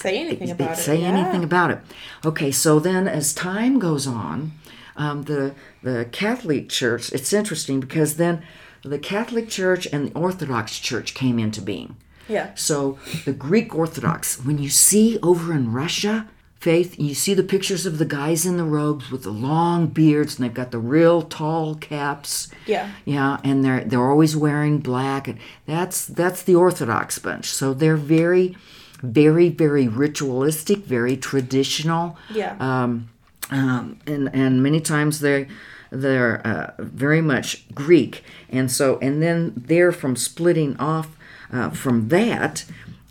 Say 0.04 0.18
anything 0.18 0.50
about 0.50 0.73
it. 0.73 0.76
say 0.76 1.00
yeah. 1.00 1.08
anything 1.08 1.42
about 1.42 1.70
it. 1.70 1.78
Okay, 2.26 2.50
so 2.52 2.78
then 2.78 3.08
as 3.08 3.32
time 3.32 3.78
goes 3.78 4.06
on, 4.06 4.52
um, 4.96 5.23
the 5.23 5.54
the 5.82 6.06
Catholic 6.12 6.68
Church. 6.68 7.11
It's 7.11 7.32
interesting 7.32 7.80
because 7.80 8.16
then 8.16 8.42
the 8.82 8.99
Catholic 8.99 9.49
Church 9.49 9.88
and 9.90 10.08
the 10.08 10.14
Orthodox 10.14 10.78
Church 10.78 11.14
came 11.14 11.38
into 11.38 11.62
being. 11.62 11.96
Yeah. 12.28 12.50
So 12.54 12.99
the 13.25 13.32
Greek 13.32 13.75
Orthodox, 13.75 14.44
when 14.44 14.58
you 14.58 14.68
see 14.68 15.18
over 15.23 15.54
in 15.54 15.73
Russia, 15.73 16.28
Faith, 16.64 16.99
you 16.99 17.12
see 17.12 17.34
the 17.34 17.42
pictures 17.42 17.84
of 17.84 17.99
the 17.99 18.06
guys 18.06 18.46
in 18.46 18.56
the 18.56 18.64
robes 18.64 19.11
with 19.11 19.23
the 19.23 19.30
long 19.30 19.87
beards 19.87 20.37
and 20.37 20.44
they've 20.44 20.54
got 20.54 20.70
the 20.70 20.78
real 20.78 21.20
tall 21.20 21.75
caps. 21.75 22.49
Yeah. 22.64 22.90
Yeah, 23.04 23.38
and 23.44 23.62
they're 23.62 23.84
they're 23.84 24.11
always 24.11 24.34
wearing 24.34 24.78
black 24.78 25.28
and 25.28 25.38
that's 25.66 26.06
that's 26.06 26.42
the 26.42 26.54
Orthodox 26.54 27.18
bunch. 27.18 27.50
So 27.50 27.75
they're 27.75 27.99
very 27.99 28.56
very 29.04 29.49
very 29.49 29.87
ritualistic, 29.88 30.78
very 30.78 31.16
traditional 31.16 32.16
Yeah. 32.30 32.56
um, 32.61 33.08
um, 33.50 33.99
and 34.06 34.30
and 34.34 34.62
many 34.62 34.80
times 34.80 35.20
they 35.20 35.46
they're 35.90 36.44
uh, 36.46 36.73
very 36.78 37.20
much 37.20 37.64
Greek, 37.75 38.25
and 38.50 38.70
so 38.70 38.99
and 39.00 39.23
then 39.23 39.52
there 39.56 39.92
from 39.92 40.16
splitting 40.16 40.76
off 40.78 41.16
uh, 41.52 41.70
from 41.70 42.08
that 42.08 42.64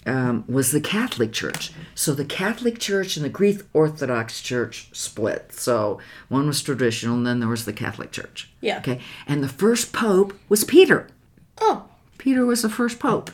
um, 0.05 0.43
was 0.47 0.71
the 0.71 0.81
Catholic 0.81 1.31
Church. 1.31 1.71
So 1.95 2.13
the 2.13 2.25
Catholic 2.25 2.77
Church 2.79 3.15
and 3.15 3.23
the 3.23 3.29
Greek 3.29 3.61
Orthodox 3.73 4.41
Church 4.41 4.89
split. 4.91 5.53
So 5.53 5.99
one 6.27 6.47
was 6.47 6.61
traditional, 6.61 7.15
and 7.15 7.25
then 7.25 7.39
there 7.39 7.47
was 7.47 7.63
the 7.65 7.71
Catholic 7.73 8.11
Church. 8.11 8.49
Yeah. 8.59 8.79
Okay, 8.79 8.99
and 9.27 9.41
the 9.43 9.47
first 9.49 9.93
pope 9.93 10.33
was 10.49 10.63
Peter. 10.63 11.07
oh. 11.61 11.85
Peter 12.17 12.45
was 12.45 12.61
the 12.61 12.69
first 12.69 12.99
pope. 12.99 13.31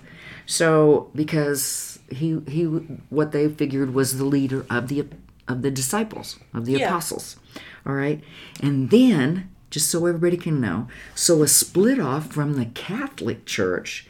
So 0.47 1.09
because 1.13 1.98
he 2.11 2.39
he 2.47 2.63
what 3.09 3.31
they 3.31 3.47
figured 3.49 3.93
was 3.93 4.17
the 4.17 4.25
leader 4.25 4.65
of 4.69 4.87
the 4.87 5.05
of 5.47 5.61
the 5.61 5.71
disciples 5.71 6.37
of 6.53 6.65
the 6.65 6.73
Yeah. 6.73 6.87
apostles. 6.87 7.37
All 7.85 7.93
right. 7.93 8.21
And 8.61 8.89
then 8.89 9.49
just 9.69 9.89
so 9.89 10.05
everybody 10.05 10.37
can 10.37 10.59
know, 10.59 10.87
so 11.15 11.43
a 11.43 11.47
split 11.47 11.99
off 11.99 12.31
from 12.31 12.55
the 12.55 12.65
Catholic 12.65 13.45
Church 13.45 14.07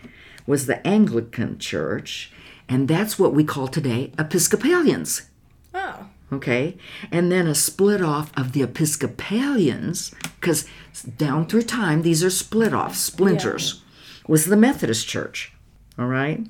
was 0.48 0.65
the 0.65 0.86
Anglican 0.88 1.60
Church, 1.60 2.32
and 2.68 2.88
that's 2.88 3.20
what 3.20 3.34
we 3.34 3.44
call 3.44 3.68
today 3.68 4.12
Episcopalians. 4.18 5.24
Oh. 5.74 6.08
Okay, 6.32 6.77
and 7.12 7.32
then 7.32 7.48
a 7.48 7.56
split 7.56 8.01
off 8.01 8.32
of 8.38 8.51
the 8.53 8.62
Episcopalians, 8.62 10.13
because 10.39 10.65
down 11.18 11.46
through 11.48 11.63
time, 11.63 12.03
these 12.03 12.24
are 12.24 12.29
split 12.29 12.74
off, 12.74 12.96
splinters, 12.96 13.82
was 14.27 14.46
the 14.46 14.56
Methodist 14.56 15.08
Church. 15.08 15.51
All 15.98 16.06
right, 16.08 16.46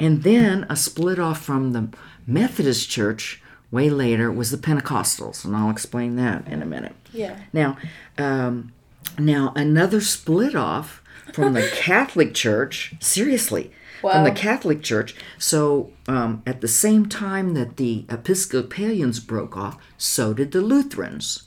and 0.00 0.22
then 0.22 0.66
a 0.68 0.76
split 0.76 1.18
off 1.18 1.42
from 1.42 1.72
the 1.72 1.88
Methodist 2.26 2.90
Church 2.90 3.42
way 3.70 3.88
later 3.90 4.32
was 4.32 4.50
the 4.50 4.56
Pentecostals, 4.56 5.44
and 5.44 5.54
I'll 5.54 5.70
explain 5.70 6.16
that 6.16 6.46
in 6.48 6.62
a 6.62 6.66
minute. 6.66 6.96
Yeah. 7.12 7.38
Now, 7.52 7.76
um, 8.18 8.72
now 9.18 9.52
another 9.54 10.00
split 10.00 10.56
off 10.56 11.02
from 11.32 11.52
the 11.52 11.68
Catholic 11.74 12.34
Church. 12.34 12.94
Seriously, 12.98 13.70
from 14.00 14.24
the 14.24 14.32
Catholic 14.32 14.82
Church. 14.82 15.14
So 15.38 15.92
um, 16.08 16.42
at 16.46 16.60
the 16.60 16.68
same 16.68 17.06
time 17.06 17.54
that 17.54 17.76
the 17.76 18.06
Episcopalians 18.08 19.20
broke 19.20 19.56
off, 19.56 19.78
so 19.98 20.32
did 20.34 20.52
the 20.52 20.62
Lutherans. 20.62 21.44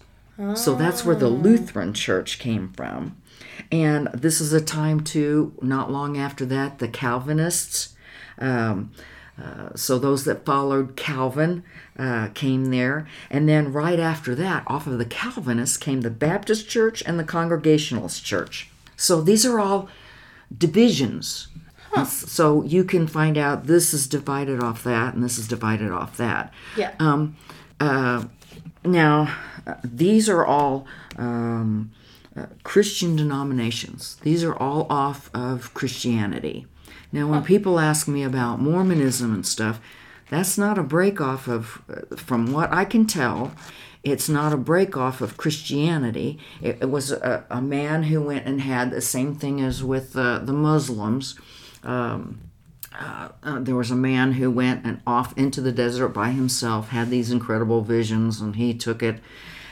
So 0.56 0.74
that's 0.74 1.06
where 1.06 1.16
the 1.16 1.30
Lutheran 1.30 1.94
Church 1.94 2.40
came 2.40 2.74
from. 2.74 3.16
And 3.72 4.10
this 4.14 4.42
is 4.42 4.52
a 4.52 4.60
time 4.60 5.02
too, 5.02 5.54
not 5.62 5.92
long 5.92 6.18
after 6.18 6.44
that, 6.48 6.80
the 6.80 6.88
Calvinists. 6.88 7.93
Um, 8.40 8.92
uh, 9.42 9.70
so 9.76 9.98
those 9.98 10.26
that 10.26 10.46
followed 10.46 10.96
Calvin 10.96 11.64
uh, 11.98 12.28
came 12.36 12.66
there, 12.66 13.08
and 13.32 13.50
then 13.50 13.74
right 13.74 14.00
after 14.00 14.36
that, 14.36 14.64
off 14.68 14.86
of 14.86 14.98
the 15.00 15.06
Calvinists 15.06 15.78
came 15.78 16.02
the 16.02 16.12
Baptist 16.12 16.70
Church 16.70 17.02
and 17.08 17.18
the 17.20 17.24
Congregationalist 17.24 18.24
Church. 18.24 18.70
So 18.96 19.22
these 19.22 19.44
are 19.46 19.60
all 19.60 19.90
divisions. 20.56 21.48
S- 21.96 22.32
So 22.32 22.64
you 22.64 22.84
can 22.84 23.08
find 23.08 23.38
out 23.38 23.66
this 23.68 23.94
is 23.94 24.08
divided 24.08 24.62
off 24.62 24.84
that, 24.84 25.14
and 25.14 25.24
this 25.24 25.38
is 25.38 25.48
divided 25.48 25.92
off 25.92 26.18
that. 26.18 26.54
Yeah. 26.78 26.92
Um, 27.00 27.36
uh, 27.80 28.26
now, 28.86 29.36
these 29.84 30.30
are 30.30 30.46
all 30.46 30.86
um, 31.18 31.92
uh, 32.36 32.46
Christian 32.64 33.16
denominations. 33.16 34.18
These 34.22 34.44
are 34.44 34.56
all 34.56 34.86
off 34.90 35.30
of 35.34 35.74
Christianity. 35.74 36.66
Now, 37.14 37.28
when 37.28 37.44
people 37.44 37.80
ask 37.80 38.08
me 38.08 38.24
about 38.24 38.60
Mormonism 38.60 39.34
and 39.34 39.46
stuff, 39.46 39.80
that's 40.30 40.58
not 40.58 40.80
a 40.80 40.84
break 40.84 41.22
off 41.22 41.48
of, 41.48 41.84
uh, 41.88 42.16
from 42.16 42.52
what 42.52 42.74
I 42.74 42.86
can 42.86 43.06
tell, 43.06 43.54
it's 44.04 44.28
not 44.28 44.52
a 44.52 44.58
break 44.58 44.98
off 44.98 45.22
of 45.22 45.38
Christianity. 45.38 46.40
It, 46.60 46.80
it 46.82 46.90
was 46.90 47.12
a, 47.12 47.46
a 47.52 47.62
man 47.62 48.04
who 48.04 48.20
went 48.20 48.48
and 48.48 48.62
had 48.62 48.90
the 48.90 49.00
same 49.00 49.36
thing 49.36 49.62
as 49.62 49.84
with 49.84 50.18
uh, 50.18 50.40
the 50.40 50.54
Muslims. 50.54 51.40
Um, 51.84 52.42
uh, 53.00 53.30
there 53.60 53.76
was 53.76 53.92
a 53.92 53.96
man 53.96 54.34
who 54.34 54.50
went 54.50 54.84
and 54.84 55.02
off 55.06 55.38
into 55.38 55.62
the 55.62 55.72
desert 55.72 56.10
by 56.10 56.32
himself, 56.32 56.90
had 56.90 57.10
these 57.10 57.32
incredible 57.32 57.82
visions, 57.82 58.42
and 58.42 58.56
he 58.56 58.74
took 58.74 59.04
it 59.04 59.20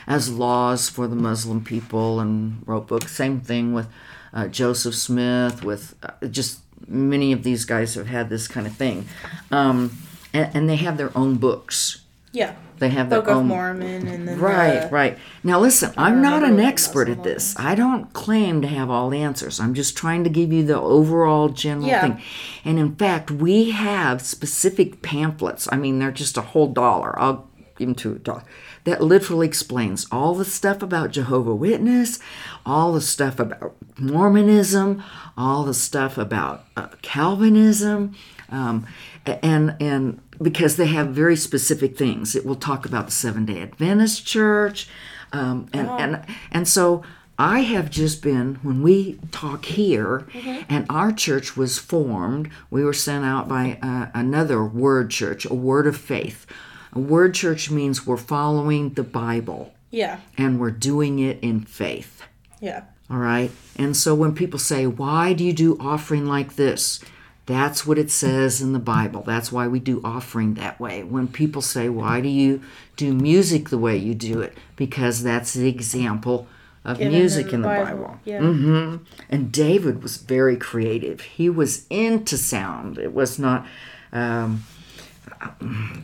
as 0.06 0.32
laws 0.32 0.88
for 0.88 1.06
the 1.06 1.16
Muslim 1.16 1.64
people 1.64 2.20
and 2.20 2.62
wrote 2.66 2.86
books. 2.86 3.12
Same 3.12 3.40
thing 3.40 3.72
with 3.72 3.88
uh, 4.32 4.48
Joseph 4.48 4.94
Smith, 4.94 5.64
with 5.64 5.94
uh, 6.02 6.26
just 6.28 6.60
many 6.88 7.32
of 7.32 7.42
these 7.42 7.64
guys 7.64 7.94
have 7.94 8.06
had 8.06 8.28
this 8.30 8.48
kind 8.48 8.66
of 8.66 8.74
thing. 8.74 9.06
Um, 9.50 9.98
and, 10.32 10.50
and 10.54 10.68
they 10.68 10.76
have 10.76 10.96
their 10.96 11.16
own 11.16 11.36
books. 11.36 12.02
Yeah. 12.32 12.54
They 12.78 12.88
have 12.88 13.10
their 13.10 13.20
Book 13.20 13.30
of 13.30 13.36
own 13.36 13.46
Mormon 13.46 14.08
and 14.08 14.26
then 14.26 14.40
Right, 14.40 14.80
the, 14.82 14.88
right. 14.88 15.18
Now 15.44 15.60
listen, 15.60 15.92
I'm 15.96 16.20
not 16.20 16.42
an 16.42 16.58
expert 16.58 17.08
at 17.08 17.22
this. 17.22 17.54
I 17.56 17.76
don't 17.76 18.12
claim 18.12 18.60
to 18.62 18.66
have 18.68 18.90
all 18.90 19.08
the 19.10 19.22
answers. 19.22 19.60
I'm 19.60 19.74
just 19.74 19.96
trying 19.96 20.24
to 20.24 20.30
give 20.30 20.52
you 20.52 20.64
the 20.64 20.80
overall 20.80 21.48
general 21.50 21.86
Yeah. 21.86 22.00
thing. 22.00 22.22
And 22.64 22.80
in 22.80 22.96
fact, 22.96 23.30
we 23.30 23.70
have 23.70 24.20
specific 24.22 25.00
pamphlets. 25.02 25.68
I 25.70 25.76
mean, 25.76 26.00
they're 26.00 26.10
just 26.10 26.36
a 26.36 26.40
whole 26.42 26.66
dollar. 26.72 27.16
I'll 27.20 27.48
give 27.76 27.86
them 27.86 27.94
to 27.96 28.12
a 28.12 28.18
dollar. 28.18 28.42
That 28.84 29.00
literally 29.00 29.46
explains 29.46 30.06
all 30.10 30.34
the 30.34 30.44
stuff 30.44 30.82
about 30.82 31.12
Jehovah 31.12 31.54
Witness, 31.54 32.18
all 32.66 32.92
the 32.92 33.00
stuff 33.00 33.38
about 33.38 33.76
Mormonism, 33.98 35.02
all 35.36 35.64
the 35.64 35.74
stuff 35.74 36.18
about 36.18 36.64
uh, 36.76 36.88
Calvinism, 37.00 38.16
um, 38.48 38.86
and 39.24 39.76
and 39.80 40.20
because 40.40 40.76
they 40.76 40.86
have 40.86 41.08
very 41.08 41.36
specific 41.36 41.96
things. 41.96 42.34
It 42.34 42.44
will 42.44 42.56
talk 42.56 42.84
about 42.84 43.06
the 43.06 43.12
Seven 43.12 43.44
Day 43.44 43.62
Adventist 43.62 44.26
Church, 44.26 44.88
um, 45.32 45.68
and 45.72 45.88
and 45.88 46.26
and 46.50 46.66
so 46.66 47.04
I 47.38 47.60
have 47.60 47.90
just 47.90 48.22
been 48.22 48.56
when 48.62 48.82
we 48.82 49.18
talk 49.30 49.64
here, 49.64 50.26
and 50.68 50.86
our 50.90 51.12
church 51.12 51.56
was 51.56 51.78
formed. 51.78 52.50
We 52.70 52.84
were 52.84 52.92
sent 52.92 53.24
out 53.24 53.48
by 53.48 53.78
uh, 53.82 54.08
another 54.14 54.64
Word 54.64 55.10
Church, 55.10 55.44
a 55.44 55.54
Word 55.54 55.86
of 55.86 55.96
Faith. 55.96 56.46
A 56.92 56.98
Word 57.00 57.34
Church 57.34 57.70
means 57.70 58.06
we're 58.06 58.16
following 58.16 58.90
the 58.90 59.02
Bible 59.02 59.72
Yeah. 59.90 60.20
and 60.36 60.60
we're 60.60 60.70
doing 60.70 61.18
it 61.18 61.38
in 61.40 61.60
faith. 61.60 62.22
Yeah. 62.60 62.84
All 63.10 63.18
right. 63.18 63.50
And 63.76 63.96
so 63.96 64.14
when 64.14 64.34
people 64.34 64.58
say, 64.58 64.86
why 64.86 65.32
do 65.32 65.44
you 65.44 65.52
do 65.52 65.76
offering 65.78 66.26
like 66.26 66.56
this? 66.56 67.00
That's 67.46 67.86
what 67.86 67.98
it 67.98 68.10
says 68.10 68.60
in 68.60 68.72
the 68.72 68.78
Bible. 68.78 69.22
That's 69.26 69.50
why 69.50 69.66
we 69.66 69.80
do 69.80 70.00
offering 70.04 70.54
that 70.54 70.78
way. 70.78 71.02
When 71.02 71.26
people 71.28 71.60
say, 71.60 71.88
why 71.88 72.20
do 72.20 72.28
you 72.28 72.62
do 72.96 73.12
music 73.12 73.68
the 73.70 73.78
way 73.78 73.96
you 73.96 74.14
do 74.14 74.40
it? 74.40 74.56
Because 74.76 75.22
that's 75.22 75.52
the 75.52 75.68
example 75.68 76.46
of 76.84 76.98
Given 76.98 77.12
music 77.14 77.52
in 77.52 77.62
the 77.62 77.68
Bible. 77.68 78.18
Yeah. 78.24 78.40
Mm-hmm. 78.40 79.04
And 79.28 79.52
David 79.52 80.02
was 80.02 80.18
very 80.18 80.56
creative. 80.56 81.20
He 81.20 81.50
was 81.50 81.86
into 81.90 82.38
sound. 82.38 82.96
It 82.98 83.12
was 83.12 83.38
not, 83.38 83.66
um, 84.12 84.62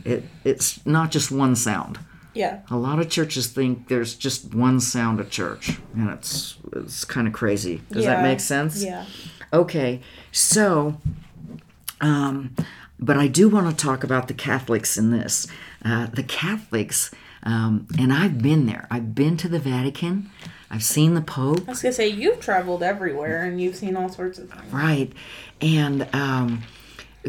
it, 0.05 0.23
it's 0.43 0.85
not 0.85 1.11
just 1.11 1.31
one 1.31 1.55
sound. 1.55 1.99
Yeah. 2.33 2.61
A 2.69 2.77
lot 2.77 2.99
of 2.99 3.09
churches 3.09 3.47
think 3.47 3.87
there's 3.87 4.15
just 4.15 4.53
one 4.53 4.79
sound 4.79 5.19
at 5.19 5.29
church, 5.29 5.79
and 5.95 6.09
it's 6.09 6.57
it's 6.73 7.03
kind 7.03 7.27
of 7.27 7.33
crazy. 7.33 7.81
Does 7.91 8.05
that 8.05 8.23
make 8.23 8.39
sense? 8.39 8.83
Yeah. 8.83 9.05
Okay, 9.51 10.01
so, 10.31 11.01
um, 12.01 12.55
but 12.99 13.17
I 13.17 13.27
do 13.27 13.49
want 13.49 13.69
to 13.69 13.75
talk 13.75 14.03
about 14.03 14.27
the 14.27 14.35
Catholics 14.35 14.95
in 14.97 15.09
this. 15.09 15.47
Uh, 15.83 16.05
the 16.07 16.21
Catholics, 16.21 17.09
um, 17.43 17.87
and 17.97 18.13
I've 18.13 18.41
been 18.41 18.67
there. 18.67 18.87
I've 18.91 19.15
been 19.15 19.37
to 19.37 19.49
the 19.49 19.59
Vatican. 19.59 20.29
I've 20.69 20.83
seen 20.83 21.15
the 21.15 21.21
Pope. 21.21 21.61
I 21.67 21.71
was 21.71 21.81
gonna 21.81 21.93
say 21.93 22.07
you've 22.07 22.39
traveled 22.39 22.83
everywhere 22.83 23.43
and 23.43 23.59
you've 23.59 23.75
seen 23.75 23.95
all 23.95 24.09
sorts 24.09 24.37
of 24.37 24.51
things. 24.51 24.71
Right. 24.71 25.11
And 25.61 26.07
um, 26.13 26.61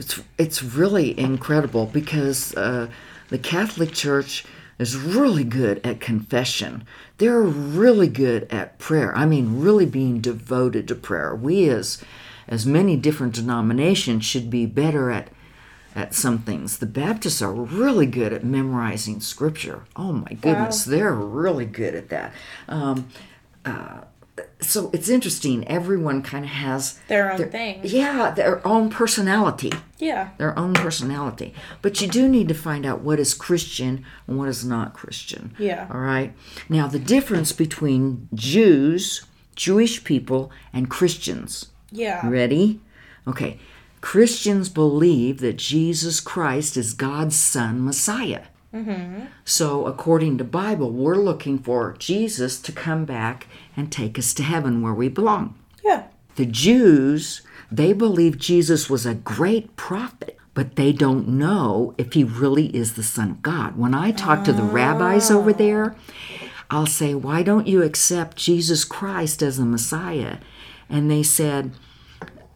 it's 0.01 0.21
it's 0.39 0.63
really 0.63 1.19
incredible 1.19 1.85
because 1.85 2.55
uh, 2.57 2.89
the 3.29 3.39
Catholic 3.39 3.93
Church 3.93 4.45
is 4.79 4.97
really 4.97 5.45
good 5.45 5.79
at 5.85 6.01
confession. 6.01 6.85
They're 7.19 7.43
really 7.43 8.09
good 8.09 8.45
at 8.51 8.79
prayer. 8.79 9.15
I 9.15 9.27
mean, 9.27 9.61
really 9.61 9.85
being 9.85 10.21
devoted 10.21 10.89
to 10.89 10.95
prayer. 10.95 11.35
We 11.35 11.69
as 11.69 12.03
as 12.49 12.65
many 12.65 12.97
different 12.97 13.35
denominations 13.35 14.25
should 14.25 14.49
be 14.49 14.65
better 14.65 15.11
at 15.11 15.29
at 15.95 16.15
some 16.15 16.39
things. 16.39 16.79
The 16.79 16.87
Baptists 16.87 17.43
are 17.43 17.53
really 17.53 18.07
good 18.07 18.33
at 18.33 18.43
memorizing 18.43 19.21
scripture. 19.21 19.85
Oh 19.97 20.13
my 20.13 20.33
goodness, 20.33 20.85
they're 20.85 21.13
really 21.13 21.67
good 21.67 21.95
at 21.95 22.09
that. 22.09 22.33
Um, 22.69 23.09
uh, 23.67 24.03
so 24.61 24.91
it's 24.93 25.09
interesting. 25.09 25.67
Everyone 25.69 26.23
kind 26.23 26.45
of 26.45 26.51
has 26.51 26.99
Their 27.09 27.33
own 27.33 27.51
thing. 27.51 27.81
yeah, 27.85 28.31
their 28.31 28.67
own 28.67 28.91
personality. 28.91 29.73
Yeah. 29.99 30.31
Their 30.39 30.59
own 30.59 30.75
personality. 30.75 31.55
But 31.83 32.01
you 32.01 32.09
do 32.09 32.29
need 32.29 32.49
to 32.49 32.55
find 32.55 32.87
out 32.87 33.01
what 33.01 33.19
is 33.21 33.35
Christian 33.35 34.05
and 34.27 34.39
what 34.39 34.49
is 34.49 34.65
not 34.65 34.95
Christian. 34.95 35.55
Yeah. 35.59 35.87
All 35.93 36.01
right. 36.01 36.33
Now, 36.69 36.87
the 36.87 36.99
difference 36.99 37.53
between 37.53 38.29
Jews, 38.35 39.25
Jewish 39.57 40.05
people, 40.05 40.51
and 40.73 40.89
Christians. 40.91 41.67
Yeah. 41.91 42.27
Ready? 42.29 42.81
Okay. 43.27 43.59
Christians 44.01 44.69
believe 44.71 45.41
that 45.41 45.59
Jesus 45.59 46.21
Christ 46.21 46.77
is 46.77 46.95
God's 46.95 47.37
Son, 47.37 47.85
Messiah. 47.85 48.45
Mm-hmm. 48.75 49.27
So, 49.45 49.87
according 49.87 50.39
to 50.39 50.45
Bible, 50.45 50.91
we're 50.91 51.17
looking 51.17 51.59
for 51.59 51.97
Jesus 51.99 52.61
to 52.61 52.73
come 52.73 53.05
back 53.05 53.49
and 53.77 53.91
take 53.91 54.19
us 54.19 54.33
to 54.35 54.43
heaven 54.45 54.81
where 54.81 54.95
we 54.95 55.09
belong. 55.09 55.59
Yeah. 55.85 56.05
The 56.37 56.47
Jews, 56.47 57.43
they 57.71 57.93
believe 57.93 58.39
Jesus 58.39 58.89
was 58.89 59.05
a 59.05 59.15
great 59.15 59.75
prophet, 59.77 60.39
but 60.55 60.77
they 60.77 60.93
don't 60.93 61.27
know 61.27 61.95
if 61.99 62.13
he 62.13 62.23
really 62.23 62.67
is 62.75 62.95
the 62.95 63.03
Son 63.03 63.31
of 63.33 63.43
God. 63.43 63.77
When 63.77 63.95
I 63.95 64.13
talk 64.13 64.45
to 64.45 64.53
the 64.53 64.63
oh. 64.63 64.67
rabbis 64.67 65.31
over 65.31 65.53
there, 65.53 65.97
I'll 66.71 66.87
say, 66.87 67.15
Why 67.15 67.43
don't 67.43 67.67
you 67.67 67.83
accept 67.83 68.37
Jesus 68.37 68.85
Christ 68.85 69.43
as 69.43 69.59
the 69.59 69.65
Messiah? 69.65 70.39
And 70.89 71.11
they 71.11 71.25
said, 71.25 71.73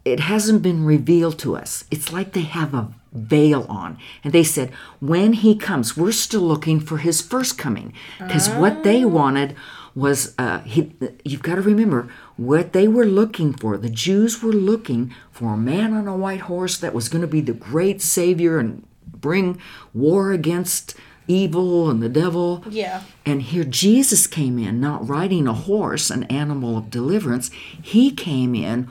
It 0.05 0.21
hasn't 0.21 0.61
been 0.61 0.85
revealed 0.85 1.37
to 1.39 1.57
us. 1.57 1.83
It's 1.91 2.13
like 2.13 2.31
they 2.31 2.41
have 2.41 2.73
a 2.73 2.93
veil 3.15 3.65
on. 3.69 3.97
And 4.23 4.33
they 4.33 4.43
said, 4.43 4.71
When 4.99 5.33
he 5.33 5.55
comes, 5.55 5.97
we're 5.97 6.11
still 6.11 6.41
looking 6.41 6.79
for 6.79 6.97
his 6.97 7.21
first 7.21 7.57
coming. 7.57 7.93
Because 8.19 8.49
what 8.49 8.83
they 8.83 9.05
wanted 9.05 9.55
was, 9.95 10.35
uh, 10.37 10.59
he, 10.59 10.93
you've 11.23 11.41
got 11.41 11.55
to 11.55 11.61
remember, 11.61 12.09
what 12.35 12.73
they 12.73 12.87
were 12.87 13.05
looking 13.05 13.53
for, 13.53 13.77
the 13.77 13.89
Jews 13.89 14.43
were 14.43 14.51
looking 14.51 15.13
for 15.31 15.53
a 15.53 15.57
man 15.57 15.93
on 15.93 16.07
a 16.07 16.17
white 16.17 16.41
horse 16.41 16.77
that 16.77 16.93
was 16.93 17.07
going 17.07 17.21
to 17.21 17.27
be 17.27 17.41
the 17.41 17.53
great 17.53 18.01
Savior 18.01 18.59
and 18.59 18.85
bring 19.05 19.59
war 19.93 20.33
against 20.33 20.95
evil 21.27 21.89
and 21.89 22.03
the 22.03 22.09
devil. 22.09 22.63
Yeah. 22.69 23.03
And 23.25 23.41
here 23.41 23.63
Jesus 23.63 24.27
came 24.27 24.59
in, 24.59 24.79
not 24.79 25.07
riding 25.07 25.47
a 25.47 25.53
horse, 25.53 26.09
an 26.09 26.23
animal 26.25 26.77
of 26.77 26.89
deliverance. 26.89 27.49
He 27.81 28.11
came 28.11 28.53
in 28.53 28.89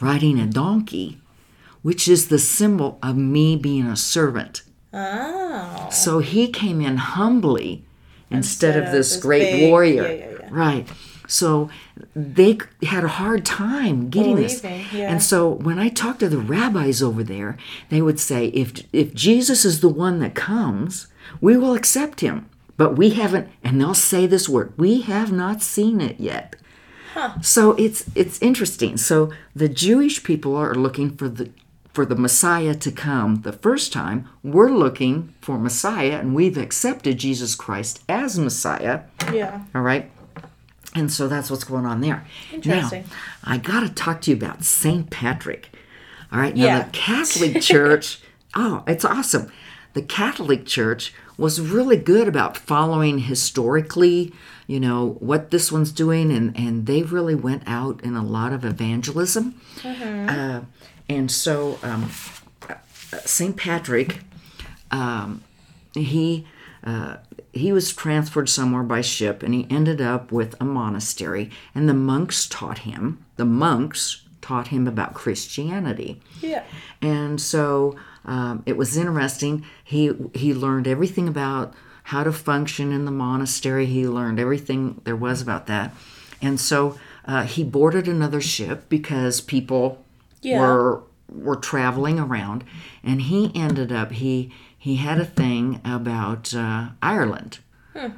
riding 0.00 0.38
a 0.38 0.46
donkey, 0.46 1.20
which 1.86 2.08
is 2.08 2.26
the 2.26 2.38
symbol 2.38 2.98
of 3.00 3.16
me 3.16 3.54
being 3.54 3.86
a 3.86 3.94
servant. 3.96 4.62
Oh. 4.92 5.88
So 5.92 6.18
he 6.18 6.48
came 6.48 6.80
in 6.80 6.96
humbly 6.96 7.84
instead, 8.28 8.74
Instead 8.74 8.76
of 8.78 8.84
this 8.92 9.12
this 9.12 9.22
great 9.22 9.52
big- 9.52 9.70
warrior. 9.70 10.02
yeah, 10.02 10.08
yeah, 10.12 10.30
yeah. 10.40 10.48
Right. 10.50 10.88
So 11.28 11.70
they 12.16 12.58
had 12.82 13.04
a 13.04 13.08
hard 13.22 13.44
time 13.44 14.10
getting 14.10 14.34
this. 14.34 14.60
Believing, 14.60 14.86
yeah. 14.98 15.10
And 15.12 15.22
so 15.22 15.48
when 15.66 15.78
I 15.78 15.88
talked 15.88 16.20
to 16.20 16.28
the 16.28 16.38
rabbis 16.54 17.02
over 17.02 17.22
there, 17.22 17.56
they 17.88 18.02
would 18.02 18.18
say 18.18 18.46
if 18.62 18.68
if 18.92 19.14
Jesus 19.14 19.64
is 19.64 19.78
the 19.80 19.88
one 20.06 20.18
that 20.22 20.34
comes, 20.34 21.06
we 21.40 21.56
will 21.56 21.74
accept 21.74 22.20
him. 22.20 22.36
But 22.76 22.96
we 23.00 23.10
haven't 23.10 23.46
and 23.62 23.80
they'll 23.80 23.94
say 24.12 24.26
this 24.26 24.48
word, 24.48 24.72
we 24.76 25.02
have 25.02 25.30
not 25.30 25.62
seen 25.62 26.00
it 26.00 26.18
yet. 26.18 26.56
Huh. 27.14 27.40
So 27.42 27.62
it's 27.84 28.00
it's 28.14 28.42
interesting. 28.42 28.96
So 28.96 29.30
the 29.62 29.68
Jewish 29.68 30.16
people 30.24 30.54
are 30.56 30.74
looking 30.74 31.10
for 31.16 31.28
the 31.28 31.46
for 31.96 32.04
the 32.04 32.14
Messiah 32.14 32.74
to 32.74 32.92
come 32.92 33.36
the 33.36 33.54
first 33.54 33.90
time. 33.90 34.28
We're 34.44 34.68
looking 34.70 35.32
for 35.40 35.56
Messiah 35.58 36.18
and 36.20 36.34
we've 36.34 36.58
accepted 36.58 37.16
Jesus 37.16 37.54
Christ 37.54 38.02
as 38.06 38.38
Messiah. 38.38 39.00
Yeah. 39.32 39.62
All 39.74 39.80
right. 39.80 40.10
And 40.94 41.10
so 41.10 41.26
that's 41.26 41.50
what's 41.50 41.64
going 41.64 41.86
on 41.86 42.02
there. 42.02 42.26
Interesting. 42.52 43.04
Now, 43.04 43.08
I 43.44 43.56
got 43.56 43.80
to 43.80 43.88
talk 43.88 44.20
to 44.22 44.30
you 44.30 44.36
about 44.36 44.62
St. 44.62 45.08
Patrick. 45.08 45.70
All 46.30 46.38
right. 46.38 46.54
Now, 46.54 46.64
Yeah. 46.66 46.82
the 46.82 46.90
Catholic 46.90 47.62
Church, 47.62 48.20
oh, 48.54 48.84
it's 48.86 49.06
awesome. 49.06 49.50
The 49.96 50.02
Catholic 50.02 50.66
Church 50.66 51.14
was 51.38 51.58
really 51.58 51.96
good 51.96 52.28
about 52.28 52.54
following 52.54 53.20
historically, 53.20 54.30
you 54.66 54.78
know, 54.78 55.16
what 55.20 55.50
this 55.50 55.72
one's 55.72 55.90
doing, 55.90 56.30
and, 56.30 56.54
and 56.54 56.84
they 56.84 57.02
really 57.02 57.34
went 57.34 57.62
out 57.66 58.04
in 58.04 58.14
a 58.14 58.22
lot 58.22 58.52
of 58.52 58.62
evangelism. 58.62 59.58
Uh, 60.28 60.60
and 61.08 61.30
so, 61.30 61.78
um, 61.82 62.10
St. 63.24 63.56
Patrick, 63.56 64.18
um, 64.90 65.42
he 65.94 66.46
uh, 66.84 67.16
he 67.54 67.72
was 67.72 67.94
transferred 67.94 68.50
somewhere 68.50 68.82
by 68.82 69.00
ship, 69.00 69.42
and 69.42 69.54
he 69.54 69.66
ended 69.70 70.02
up 70.02 70.30
with 70.30 70.54
a 70.60 70.64
monastery. 70.66 71.50
And 71.74 71.88
the 71.88 71.94
monks 71.94 72.46
taught 72.46 72.80
him. 72.80 73.24
The 73.36 73.46
monks 73.46 74.26
taught 74.42 74.68
him 74.68 74.86
about 74.86 75.14
Christianity. 75.14 76.20
Yeah. 76.42 76.64
And 77.00 77.40
so 77.40 77.96
um, 78.26 78.62
it 78.66 78.76
was 78.76 78.96
interesting. 78.96 79.64
He 79.84 80.12
he 80.34 80.52
learned 80.52 80.86
everything 80.86 81.28
about 81.28 81.72
how 82.04 82.22
to 82.24 82.32
function 82.32 82.92
in 82.92 83.04
the 83.04 83.10
monastery. 83.10 83.86
He 83.86 84.06
learned 84.06 84.38
everything 84.38 85.00
there 85.04 85.16
was 85.16 85.40
about 85.42 85.66
that. 85.66 85.94
And 86.42 86.60
so 86.60 86.98
uh, 87.24 87.44
he 87.44 87.64
boarded 87.64 88.06
another 88.08 88.40
ship 88.40 88.88
because 88.88 89.40
people 89.40 90.04
Yeah. 90.42 90.60
were 90.60 91.02
were 91.32 91.56
traveling 91.56 92.20
around, 92.20 92.62
and 93.02 93.22
he 93.22 93.50
ended 93.54 93.90
up 93.92 94.12
he 94.12 94.52
he 94.78 94.96
had 94.96 95.18
a 95.18 95.24
thing 95.24 95.80
about 95.84 96.54
uh, 96.54 96.88
Ireland. 97.02 97.58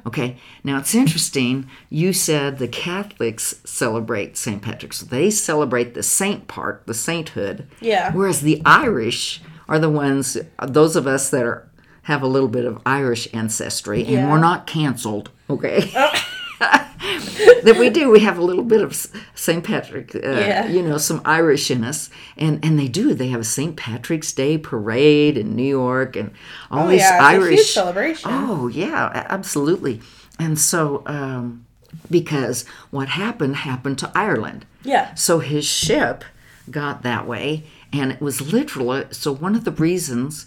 Okay, 0.05 0.35
now 0.61 0.77
it's 0.77 0.93
interesting. 0.93 1.69
You 1.89 2.11
said 2.11 2.57
the 2.59 2.67
Catholics 2.67 3.61
celebrate 3.63 4.35
St. 4.35 4.61
Patrick's. 4.61 4.99
They 4.99 5.29
celebrate 5.31 5.93
the 5.93 6.03
saint 6.03 6.49
part, 6.49 6.85
the 6.85 6.93
sainthood. 6.93 7.65
Yeah. 7.79 8.11
Whereas 8.11 8.41
the 8.41 8.61
Irish 8.65 9.41
are 9.69 9.79
the 9.79 9.89
ones, 9.89 10.35
those 10.67 10.97
of 10.97 11.07
us 11.07 11.29
that 11.29 11.43
are 11.45 11.65
have 12.03 12.21
a 12.23 12.27
little 12.27 12.49
bit 12.49 12.65
of 12.65 12.81
Irish 12.85 13.27
ancestry, 13.33 14.03
and 14.05 14.29
we're 14.29 14.39
not 14.39 14.67
canceled. 14.67 15.29
Okay. 15.49 15.91
that 16.59 17.77
we 17.79 17.89
do. 17.89 18.09
We 18.09 18.19
have 18.21 18.37
a 18.37 18.41
little 18.43 18.63
bit 18.63 18.81
of 18.81 18.93
St. 19.35 19.63
Patrick, 19.63 20.13
uh, 20.15 20.19
Yeah. 20.19 20.67
you 20.67 20.81
know, 20.81 20.97
some 20.97 21.21
Irish 21.23 21.71
in 21.71 21.83
us, 21.83 22.09
and 22.37 22.63
and 22.65 22.77
they 22.77 22.87
do. 22.87 23.13
They 23.13 23.29
have 23.29 23.41
a 23.41 23.45
St. 23.45 23.75
Patrick's 23.77 24.33
Day 24.33 24.57
parade 24.57 25.37
in 25.37 25.55
New 25.55 25.63
York, 25.63 26.15
and 26.15 26.31
all 26.69 26.87
Oh, 26.87 26.89
these 26.89 26.99
yeah, 27.01 27.15
it's 27.15 27.23
a 27.23 27.31
huge 27.31 27.43
Irish 27.43 27.73
celebration. 27.73 28.29
Oh 28.33 28.67
yeah, 28.67 29.25
absolutely. 29.29 30.01
And 30.37 30.59
so, 30.59 31.03
um, 31.05 31.65
because 32.09 32.65
what 32.91 33.09
happened 33.09 33.57
happened 33.57 33.97
to 33.99 34.11
Ireland. 34.15 34.65
Yeah. 34.83 35.13
So 35.15 35.39
his 35.39 35.65
ship 35.65 36.23
got 36.71 37.01
that 37.03 37.27
way, 37.27 37.63
and 37.91 38.11
it 38.11 38.21
was 38.21 38.53
literally 38.53 39.05
so. 39.11 39.31
One 39.31 39.55
of 39.55 39.63
the 39.63 39.71
reasons 39.71 40.45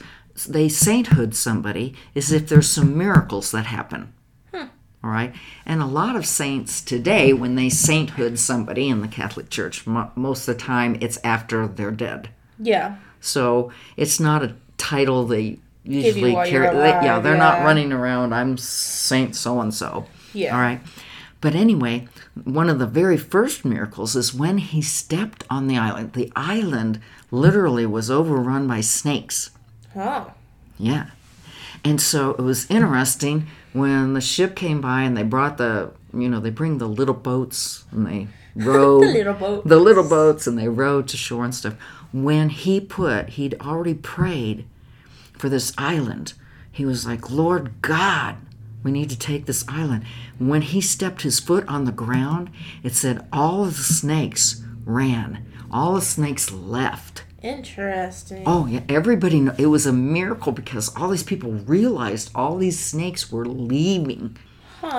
they 0.48 0.68
sainthood 0.68 1.34
somebody 1.34 1.94
is 2.14 2.32
if 2.32 2.48
there's 2.48 2.70
some 2.70 2.96
miracles 2.96 3.50
that 3.52 3.66
happen. 3.66 4.12
All 5.04 5.10
right, 5.10 5.34
and 5.66 5.82
a 5.82 5.86
lot 5.86 6.14
of 6.14 6.24
saints 6.24 6.80
today, 6.80 7.32
when 7.32 7.56
they 7.56 7.68
sainthood 7.68 8.38
somebody 8.38 8.88
in 8.88 9.00
the 9.00 9.08
Catholic 9.08 9.50
Church, 9.50 9.84
mo- 9.84 10.12
most 10.14 10.46
of 10.46 10.56
the 10.56 10.62
time 10.62 10.96
it's 11.00 11.18
after 11.24 11.66
they're 11.66 11.90
dead. 11.90 12.28
Yeah. 12.56 12.98
So 13.20 13.72
it's 13.96 14.20
not 14.20 14.44
a 14.44 14.54
title 14.78 15.26
they 15.26 15.58
usually 15.82 16.32
carry. 16.46 16.72
They, 16.72 16.90
yeah, 16.90 17.18
they're 17.18 17.36
not 17.36 17.64
running 17.64 17.92
around. 17.92 18.32
I'm 18.32 18.56
Saint 18.56 19.34
so 19.34 19.60
and 19.60 19.74
so. 19.74 20.06
Yeah. 20.32 20.54
All 20.54 20.60
right. 20.60 20.80
But 21.42 21.54
anyway, 21.54 22.08
one 22.44 22.70
of 22.70 22.78
the 22.78 22.86
very 22.86 23.18
first 23.18 23.64
miracles 23.64 24.16
is 24.16 24.32
when 24.32 24.56
he 24.58 24.80
stepped 24.80 25.44
on 25.50 25.66
the 25.66 25.76
island. 25.76 26.14
The 26.14 26.32
island 26.34 27.00
literally 27.30 27.84
was 27.84 28.10
overrun 28.10 28.66
by 28.66 28.80
snakes. 28.80 29.50
Oh. 29.94 30.32
Yeah. 30.78 31.08
And 31.84 32.00
so 32.00 32.30
it 32.30 32.40
was 32.42 32.70
interesting 32.70 33.48
when 33.74 34.14
the 34.14 34.20
ship 34.20 34.54
came 34.56 34.80
by 34.80 35.02
and 35.02 35.16
they 35.16 35.24
brought 35.24 35.58
the, 35.58 35.90
you 36.14 36.28
know, 36.28 36.38
they 36.40 36.50
bring 36.50 36.78
the 36.78 36.86
little 36.88 37.14
boats 37.14 37.84
and 37.90 38.06
they 38.06 38.28
rowed 38.54 39.02
The 39.02 39.12
little 39.12 39.34
boats. 39.34 39.68
the 39.68 39.76
little 39.78 40.08
boats 40.08 40.46
and 40.46 40.56
they 40.58 40.68
rowed 40.68 41.08
to 41.08 41.16
shore 41.16 41.44
and 41.44 41.54
stuff. 41.54 41.74
When 42.12 42.50
he 42.50 42.80
put, 42.80 43.30
he'd 43.30 43.60
already 43.60 43.94
prayed 43.94 44.64
for 45.32 45.48
this 45.48 45.72
island. 45.76 46.34
He 46.70 46.84
was 46.84 47.04
like, 47.06 47.30
Lord 47.30 47.72
God, 47.82 48.36
we 48.82 48.90
need 48.90 49.10
to 49.10 49.18
take 49.18 49.46
this 49.46 49.64
island. 49.68 50.04
When 50.38 50.62
he 50.62 50.80
stepped 50.80 51.22
his 51.22 51.40
foot 51.40 51.66
on 51.68 51.84
the 51.84 51.92
ground, 51.92 52.50
it 52.82 52.94
said 52.94 53.26
all 53.32 53.64
of 53.64 53.76
the 53.76 53.82
snakes 53.82 54.62
ran, 54.84 55.46
all 55.70 55.94
the 55.94 56.00
snakes 56.00 56.50
left. 56.50 57.24
Interesting. 57.42 58.44
Oh 58.46 58.66
yeah, 58.66 58.82
everybody. 58.88 59.40
Know, 59.40 59.54
it 59.58 59.66
was 59.66 59.84
a 59.84 59.92
miracle 59.92 60.52
because 60.52 60.94
all 60.94 61.08
these 61.08 61.24
people 61.24 61.50
realized 61.50 62.30
all 62.34 62.56
these 62.56 62.78
snakes 62.78 63.32
were 63.32 63.46
leaving, 63.46 64.36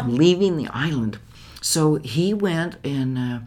leaving 0.06 0.58
the 0.58 0.68
island. 0.68 1.20
So 1.62 1.96
he 1.96 2.34
went 2.34 2.76
and 2.84 3.18
uh, 3.18 3.40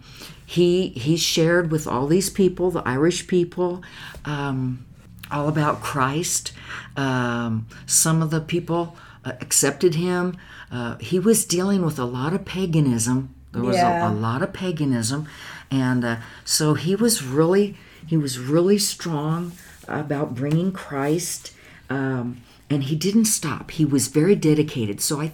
he 0.46 0.88
he 0.88 1.18
shared 1.18 1.70
with 1.70 1.87
all 1.87 2.07
these 2.07 2.31
people, 2.31 2.70
the 2.70 2.83
Irish 2.88 3.27
people, 3.27 3.83
um, 4.25 4.87
all 5.31 5.49
about 5.49 5.83
Christ. 5.83 6.53
Um, 6.96 7.66
some 7.85 8.22
of 8.22 8.31
the 8.31 8.40
people 8.40 8.96
uh, 9.27 9.33
accepted 9.41 9.95
him. 9.97 10.37
Uh, 10.71 10.97
he 10.99 11.19
was 11.19 11.45
dealing 11.45 11.85
with 11.85 11.99
a 11.99 12.05
lot 12.05 12.33
of 12.33 12.45
paganism. 12.45 13.19
There 13.53 13.62
was 13.62 13.77
Yeah. 13.77 14.09
a, 14.09 14.12
a 14.12 14.15
lot 14.15 14.41
of 14.43 14.53
paganism, 14.53 15.27
and 15.71 16.05
uh, 16.05 16.17
so 16.45 16.75
he 16.75 16.95
was 16.95 17.23
really 17.23 17.77
he 18.07 18.17
was 18.17 18.39
really 18.39 18.79
strong 18.79 19.53
about 19.89 20.35
bringing 20.35 20.71
Christ, 20.73 21.53
um, 21.91 22.37
and 22.71 22.85
he 22.85 22.95
didn't 22.97 23.25
stop. 23.27 23.71
He 23.73 23.85
was 23.85 24.07
very 24.09 24.37
dedicated. 24.37 25.01
So 25.01 25.21
I, 25.21 25.33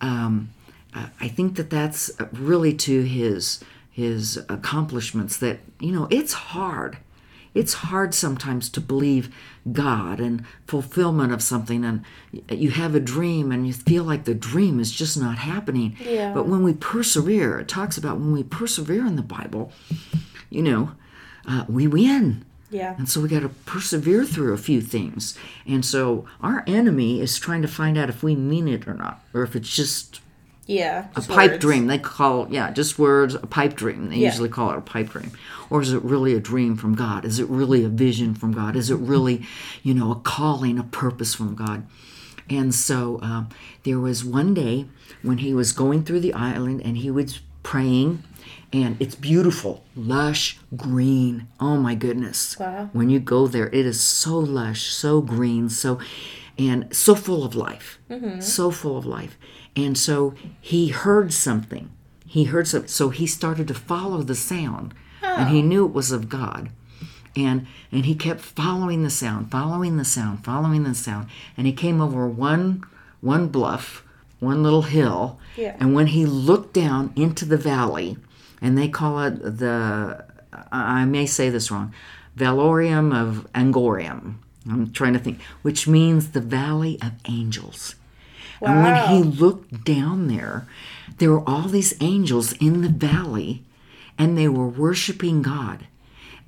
um, 0.00 0.50
I 0.94 1.08
I 1.20 1.28
think 1.28 1.56
that 1.56 1.70
that's 1.70 2.10
really 2.32 2.72
to 2.88 3.02
his 3.02 3.60
his 3.90 4.38
accomplishments. 4.48 5.36
That 5.36 5.58
you 5.80 5.92
know 5.92 6.06
it's 6.10 6.32
hard. 6.32 6.98
It's 7.54 7.74
hard 7.74 8.14
sometimes 8.14 8.68
to 8.70 8.80
believe 8.80 9.34
God 9.70 10.18
and 10.18 10.44
fulfillment 10.66 11.32
of 11.32 11.42
something, 11.42 11.84
and 11.84 12.04
you 12.50 12.70
have 12.70 12.94
a 12.94 13.00
dream 13.00 13.52
and 13.52 13.66
you 13.66 13.72
feel 13.72 14.04
like 14.04 14.24
the 14.24 14.34
dream 14.34 14.80
is 14.80 14.90
just 14.90 15.16
not 15.16 15.38
happening. 15.38 15.96
Yeah. 16.00 16.34
But 16.34 16.48
when 16.48 16.62
we 16.64 16.74
persevere, 16.74 17.60
it 17.60 17.68
talks 17.68 17.96
about 17.96 18.18
when 18.18 18.32
we 18.32 18.42
persevere 18.42 19.06
in 19.06 19.16
the 19.16 19.22
Bible, 19.22 19.72
you 20.50 20.62
know, 20.62 20.92
uh, 21.46 21.64
we 21.68 21.86
win. 21.86 22.44
Yeah. 22.70 22.96
And 22.98 23.08
so 23.08 23.20
we 23.20 23.28
got 23.28 23.42
to 23.42 23.50
persevere 23.50 24.24
through 24.24 24.52
a 24.52 24.58
few 24.58 24.80
things. 24.80 25.38
And 25.64 25.84
so 25.84 26.26
our 26.40 26.64
enemy 26.66 27.20
is 27.20 27.38
trying 27.38 27.62
to 27.62 27.68
find 27.68 27.96
out 27.96 28.08
if 28.08 28.24
we 28.24 28.34
mean 28.34 28.66
it 28.66 28.88
or 28.88 28.94
not, 28.94 29.24
or 29.32 29.44
if 29.44 29.54
it's 29.54 29.74
just 29.74 30.20
Yeah. 30.66 31.06
a 31.14 31.20
pipe 31.20 31.52
words. 31.52 31.60
dream. 31.60 31.86
They 31.86 31.98
call 31.98 32.46
yeah, 32.50 32.70
just 32.70 32.98
words, 32.98 33.34
a 33.34 33.46
pipe 33.46 33.74
dream. 33.74 34.08
They 34.10 34.16
Yeah. 34.16 34.28
usually 34.30 34.48
call 34.48 34.70
it 34.72 34.78
a 34.78 34.80
pipe 34.80 35.10
dream. 35.10 35.30
Or 35.70 35.80
is 35.82 35.92
it 35.92 36.02
really 36.02 36.34
a 36.34 36.40
dream 36.40 36.76
from 36.76 36.94
God? 36.94 37.24
Is 37.24 37.38
it 37.38 37.48
really 37.48 37.84
a 37.84 37.88
vision 37.88 38.34
from 38.34 38.52
God? 38.52 38.76
Is 38.76 38.90
it 38.90 38.96
really, 38.96 39.42
you 39.82 39.94
know, 39.94 40.10
a 40.12 40.16
calling, 40.16 40.78
a 40.78 40.84
purpose 40.84 41.34
from 41.34 41.54
God? 41.54 41.86
And 42.50 42.74
so 42.74 43.18
um, 43.22 43.48
there 43.84 43.98
was 43.98 44.24
one 44.24 44.52
day 44.54 44.86
when 45.22 45.38
he 45.38 45.54
was 45.54 45.72
going 45.72 46.04
through 46.04 46.20
the 46.20 46.34
island 46.34 46.82
and 46.84 46.98
he 46.98 47.10
was 47.10 47.40
praying, 47.62 48.22
and 48.74 48.96
it's 49.00 49.14
beautiful, 49.14 49.82
lush, 49.96 50.58
green. 50.76 51.48
Oh 51.58 51.78
my 51.78 51.94
goodness. 51.94 52.58
Wow. 52.60 52.90
When 52.92 53.08
you 53.08 53.18
go 53.20 53.46
there, 53.46 53.68
it 53.68 53.86
is 53.86 54.00
so 54.00 54.38
lush, 54.38 54.82
so 54.92 55.22
green, 55.22 55.70
so 55.70 55.98
and 56.58 56.94
so 56.94 57.14
full 57.14 57.42
of 57.44 57.54
life. 57.56 57.98
So 58.40 58.70
full 58.70 58.96
of 58.98 59.06
life. 59.06 59.36
And 59.76 59.98
so 59.98 60.34
he 60.60 60.88
heard 60.88 61.32
something. 61.32 61.90
He 62.26 62.44
heard 62.44 62.68
something. 62.68 62.88
So 62.88 63.10
he 63.10 63.26
started 63.26 63.68
to 63.68 63.74
follow 63.74 64.22
the 64.22 64.34
sound. 64.34 64.94
And 65.22 65.48
he 65.48 65.60
oh. 65.60 65.64
knew 65.64 65.86
it 65.86 65.92
was 65.92 66.12
of 66.12 66.28
God. 66.28 66.70
And 67.36 67.66
and 67.90 68.06
he 68.06 68.14
kept 68.14 68.40
following 68.40 69.02
the 69.02 69.10
sound, 69.10 69.50
following 69.50 69.96
the 69.96 70.04
sound, 70.04 70.44
following 70.44 70.84
the 70.84 70.94
sound. 70.94 71.28
And 71.56 71.66
he 71.66 71.72
came 71.72 72.00
over 72.00 72.28
one 72.28 72.84
one 73.20 73.48
bluff, 73.48 74.04
one 74.38 74.62
little 74.62 74.82
hill. 74.82 75.40
Yeah. 75.56 75.76
And 75.80 75.94
when 75.94 76.08
he 76.08 76.26
looked 76.26 76.74
down 76.74 77.12
into 77.16 77.44
the 77.44 77.56
valley, 77.56 78.16
and 78.62 78.78
they 78.78 78.88
call 78.88 79.20
it 79.20 79.40
the 79.58 80.24
I 80.70 81.04
may 81.04 81.26
say 81.26 81.50
this 81.50 81.70
wrong, 81.70 81.92
Valorium 82.36 83.14
of 83.14 83.46
Angorium. 83.54 84.40
I'm 84.68 84.92
trying 84.92 85.12
to 85.12 85.18
think, 85.18 85.40
which 85.62 85.86
means 85.86 86.30
the 86.30 86.40
Valley 86.40 86.98
of 87.02 87.12
Angels. 87.26 87.96
And 88.64 88.82
when 88.82 89.08
he 89.08 89.22
looked 89.22 89.84
down 89.84 90.28
there, 90.28 90.66
there 91.18 91.30
were 91.30 91.48
all 91.48 91.68
these 91.68 91.94
angels 92.00 92.52
in 92.54 92.80
the 92.80 92.88
valley, 92.88 93.62
and 94.18 94.36
they 94.36 94.48
were 94.48 94.66
worshiping 94.66 95.42
God. 95.42 95.86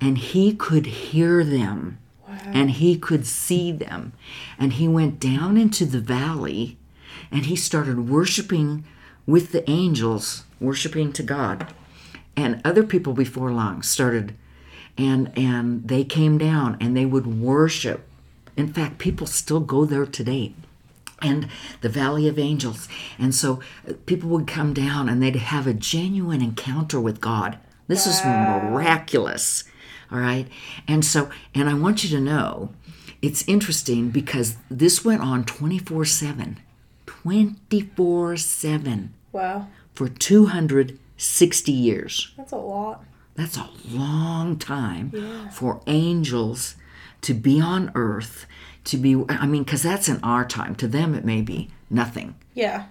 And 0.01 0.17
he 0.17 0.53
could 0.53 0.85
hear 0.85 1.43
them, 1.43 1.99
and 2.27 2.71
he 2.71 2.97
could 2.97 3.25
see 3.25 3.71
them. 3.71 4.13
And 4.57 4.73
he 4.73 4.87
went 4.87 5.19
down 5.19 5.57
into 5.57 5.85
the 5.85 6.01
valley, 6.01 6.77
and 7.31 7.45
he 7.45 7.55
started 7.55 8.09
worshiping 8.09 8.83
with 9.25 9.51
the 9.51 9.69
angels, 9.69 10.43
worshiping 10.59 11.13
to 11.13 11.23
God. 11.23 11.73
And 12.35 12.61
other 12.63 12.83
people 12.83 13.13
before 13.13 13.51
long 13.51 13.81
started, 13.81 14.35
and 14.97 15.31
and 15.37 15.87
they 15.87 16.03
came 16.03 16.37
down 16.37 16.77
and 16.79 16.95
they 16.95 17.05
would 17.05 17.27
worship. 17.27 18.07
In 18.55 18.71
fact, 18.71 18.97
people 18.97 19.27
still 19.27 19.59
go 19.59 19.85
there 19.85 20.05
today 20.05 20.53
and 21.21 21.47
the 21.81 21.89
Valley 21.89 22.27
of 22.27 22.37
Angels. 22.39 22.87
And 23.17 23.33
so 23.33 23.59
uh, 23.87 23.93
people 24.05 24.29
would 24.29 24.47
come 24.47 24.73
down 24.73 25.09
and 25.09 25.21
they'd 25.21 25.35
have 25.35 25.67
a 25.67 25.73
genuine 25.73 26.41
encounter 26.41 26.99
with 26.99 27.21
God. 27.21 27.57
This 27.87 28.05
is 28.05 28.23
miraculous. 28.23 29.63
All 30.11 30.19
right. 30.19 30.47
And 30.87 31.03
so, 31.03 31.29
and 31.55 31.69
I 31.69 31.73
want 31.73 32.03
you 32.03 32.09
to 32.11 32.21
know 32.23 32.69
it's 33.21 33.47
interesting 33.47 34.09
because 34.09 34.57
this 34.69 35.03
went 35.03 35.21
on 35.21 35.43
24 35.43 36.05
7. 36.05 36.59
24 37.05 38.37
7 38.37 39.13
Wow. 39.31 39.67
for 39.93 40.07
260 40.07 41.71
years. 41.71 42.31
That's 42.37 42.51
a 42.51 42.57
lot. 42.57 43.03
That's 43.35 43.57
a 43.57 43.69
long 43.87 44.57
time 44.57 45.11
for 45.51 45.81
angels 45.85 46.75
to 47.21 47.33
be 47.33 47.59
on 47.61 47.91
earth, 47.93 48.45
to 48.87 48.97
be, 48.97 49.23
I 49.29 49.45
mean, 49.45 49.63
because 49.63 49.83
that's 49.83 50.09
in 50.09 50.19
our 50.23 50.45
time. 50.45 50.75
To 50.75 50.87
them, 50.87 51.13
it 51.13 51.25
may 51.25 51.41
be 51.41 51.69
nothing. 51.89 52.35
Yeah. 52.53 52.85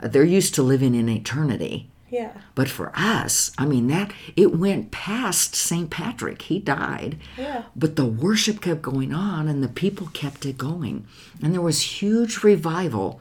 They're 0.00 0.24
used 0.24 0.54
to 0.56 0.62
living 0.62 0.94
in 0.94 1.08
eternity. 1.08 1.90
Yeah. 2.10 2.32
But 2.54 2.68
for 2.68 2.92
us, 2.94 3.52
I 3.58 3.66
mean, 3.66 3.86
that 3.88 4.12
it 4.34 4.56
went 4.56 4.90
past 4.90 5.54
St. 5.54 5.90
Patrick. 5.90 6.42
He 6.42 6.58
died. 6.58 7.18
Yeah. 7.36 7.64
But 7.76 7.96
the 7.96 8.06
worship 8.06 8.60
kept 8.60 8.82
going 8.82 9.12
on 9.12 9.48
and 9.48 9.62
the 9.62 9.68
people 9.68 10.08
kept 10.08 10.46
it 10.46 10.58
going. 10.58 11.06
And 11.42 11.52
there 11.52 11.60
was 11.60 12.00
huge 12.00 12.42
revival 12.42 13.20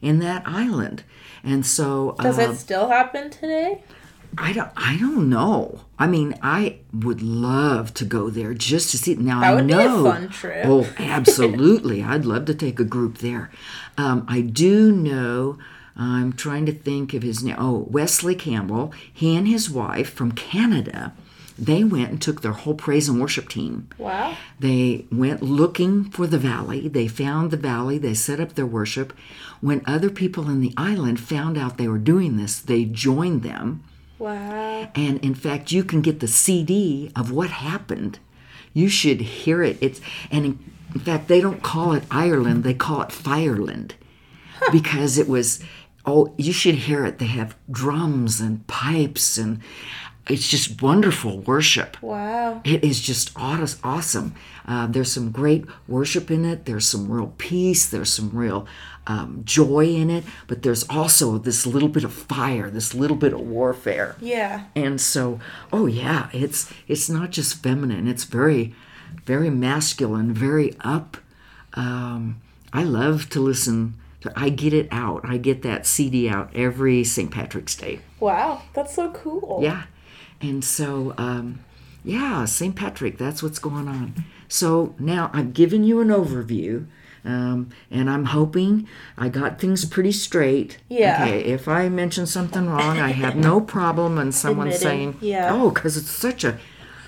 in 0.00 0.20
that 0.20 0.42
island. 0.46 1.02
And 1.42 1.66
so 1.66 2.16
Does 2.20 2.38
uh, 2.38 2.50
it 2.50 2.56
still 2.56 2.88
happen 2.88 3.30
today? 3.30 3.82
I 4.38 4.52
don't 4.52 4.70
I 4.76 4.96
don't 4.98 5.28
know. 5.28 5.80
I 5.98 6.06
mean, 6.06 6.34
I 6.42 6.78
would 6.92 7.22
love 7.22 7.94
to 7.94 8.04
go 8.04 8.30
there 8.30 8.54
just 8.54 8.90
to 8.90 8.98
see. 8.98 9.14
Now 9.14 9.40
That 9.40 9.50
I 9.50 9.54
would 9.54 9.66
be 9.66 9.72
a 9.72 9.76
know. 9.76 10.04
fun 10.04 10.28
trip. 10.28 10.66
Oh, 10.66 10.88
absolutely! 10.98 12.02
I'd 12.02 12.24
love 12.24 12.44
to 12.46 12.54
take 12.54 12.78
a 12.80 12.84
group 12.84 13.18
there. 13.18 13.50
Um, 13.96 14.24
I 14.28 14.40
do 14.40 14.92
know. 14.92 15.58
I'm 15.96 16.32
trying 16.32 16.66
to 16.66 16.72
think 16.72 17.14
of 17.14 17.22
his 17.22 17.44
name. 17.44 17.54
Oh, 17.56 17.86
Wesley 17.88 18.34
Campbell. 18.34 18.92
He 19.12 19.36
and 19.36 19.46
his 19.46 19.70
wife 19.70 20.10
from 20.12 20.32
Canada. 20.32 21.12
They 21.56 21.84
went 21.84 22.10
and 22.10 22.20
took 22.20 22.42
their 22.42 22.50
whole 22.50 22.74
praise 22.74 23.08
and 23.08 23.20
worship 23.20 23.48
team. 23.48 23.88
Wow. 23.96 24.36
They 24.58 25.06
went 25.12 25.40
looking 25.40 26.10
for 26.10 26.26
the 26.26 26.36
valley. 26.38 26.88
They 26.88 27.06
found 27.06 27.52
the 27.52 27.56
valley. 27.56 27.96
They 27.96 28.14
set 28.14 28.40
up 28.40 28.54
their 28.54 28.66
worship. 28.66 29.12
When 29.60 29.82
other 29.86 30.10
people 30.10 30.50
in 30.50 30.60
the 30.60 30.74
island 30.76 31.20
found 31.20 31.56
out 31.56 31.78
they 31.78 31.86
were 31.86 31.98
doing 31.98 32.36
this, 32.38 32.58
they 32.58 32.84
joined 32.84 33.44
them. 33.44 33.84
Wow. 34.18 34.88
And 34.94 35.18
in 35.24 35.34
fact, 35.34 35.72
you 35.72 35.84
can 35.84 36.00
get 36.00 36.20
the 36.20 36.28
CD 36.28 37.10
of 37.16 37.30
what 37.30 37.50
happened. 37.50 38.18
You 38.72 38.88
should 38.88 39.20
hear 39.20 39.62
it. 39.62 39.78
It's 39.80 40.00
and 40.30 40.44
in, 40.44 40.72
in 40.94 41.00
fact, 41.00 41.28
they 41.28 41.40
don't 41.40 41.62
call 41.62 41.92
it 41.92 42.04
Ireland; 42.10 42.64
they 42.64 42.74
call 42.74 43.02
it 43.02 43.10
Fireland, 43.10 43.92
because 44.72 45.18
it 45.18 45.28
was. 45.28 45.62
Oh, 46.06 46.34
you 46.36 46.52
should 46.52 46.74
hear 46.74 47.06
it. 47.06 47.18
They 47.18 47.26
have 47.26 47.56
drums 47.70 48.38
and 48.38 48.66
pipes, 48.66 49.38
and 49.38 49.60
it's 50.28 50.48
just 50.48 50.82
wonderful 50.82 51.40
worship. 51.40 52.02
Wow. 52.02 52.60
It 52.64 52.84
is 52.84 53.00
just 53.00 53.30
awesome. 53.36 54.34
Uh, 54.66 54.86
there's 54.86 55.12
some 55.12 55.30
great 55.30 55.64
worship 55.86 56.30
in 56.30 56.44
it. 56.44 56.64
There's 56.64 56.86
some 56.86 57.10
real 57.10 57.34
peace. 57.38 57.88
There's 57.88 58.12
some 58.12 58.30
real 58.30 58.66
um, 59.06 59.42
joy 59.44 59.86
in 59.86 60.10
it. 60.10 60.24
But 60.46 60.62
there's 60.62 60.88
also 60.88 61.38
this 61.38 61.66
little 61.66 61.88
bit 61.88 62.04
of 62.04 62.12
fire, 62.12 62.70
this 62.70 62.94
little 62.94 63.16
bit 63.16 63.32
of 63.32 63.40
warfare. 63.40 64.16
Yeah. 64.20 64.64
And 64.74 65.00
so, 65.00 65.40
oh 65.72 65.86
yeah, 65.86 66.28
it's 66.32 66.72
it's 66.88 67.08
not 67.08 67.30
just 67.30 67.62
feminine. 67.62 68.08
It's 68.08 68.24
very, 68.24 68.74
very 69.24 69.50
masculine, 69.50 70.32
very 70.32 70.74
up. 70.80 71.16
Um, 71.74 72.40
I 72.72 72.82
love 72.82 73.28
to 73.30 73.40
listen. 73.40 73.94
To, 74.22 74.32
I 74.36 74.48
get 74.48 74.72
it 74.72 74.88
out. 74.90 75.22
I 75.24 75.36
get 75.36 75.62
that 75.62 75.86
CD 75.86 76.28
out 76.28 76.50
every 76.54 77.04
St. 77.04 77.30
Patrick's 77.30 77.76
Day. 77.76 78.00
Wow. 78.20 78.62
That's 78.72 78.94
so 78.94 79.10
cool. 79.12 79.60
Yeah. 79.62 79.84
And 80.40 80.64
so, 80.64 81.14
um, 81.18 81.60
yeah, 82.04 82.44
St. 82.44 82.76
Patrick, 82.76 83.16
that's 83.16 83.42
what's 83.42 83.58
going 83.58 83.88
on. 83.88 84.24
So 84.48 84.94
now 84.98 85.30
I've 85.32 85.54
given 85.54 85.84
you 85.84 86.00
an 86.00 86.08
overview, 86.08 86.86
um, 87.24 87.70
and 87.90 88.10
I'm 88.10 88.26
hoping 88.26 88.86
I 89.16 89.28
got 89.28 89.58
things 89.58 89.84
pretty 89.84 90.12
straight. 90.12 90.78
Yeah. 90.88 91.22
Okay, 91.24 91.40
if 91.44 91.68
I 91.68 91.88
mention 91.88 92.26
something 92.26 92.68
wrong, 92.68 92.98
I 92.98 93.12
have 93.12 93.36
no 93.36 93.60
problem 93.60 94.18
in 94.18 94.32
someone 94.32 94.68
Admitting, 94.68 94.88
saying, 94.88 95.16
yeah. 95.20 95.50
oh, 95.52 95.70
because 95.70 95.96
it's 95.96 96.10
such 96.10 96.44
a 96.44 96.58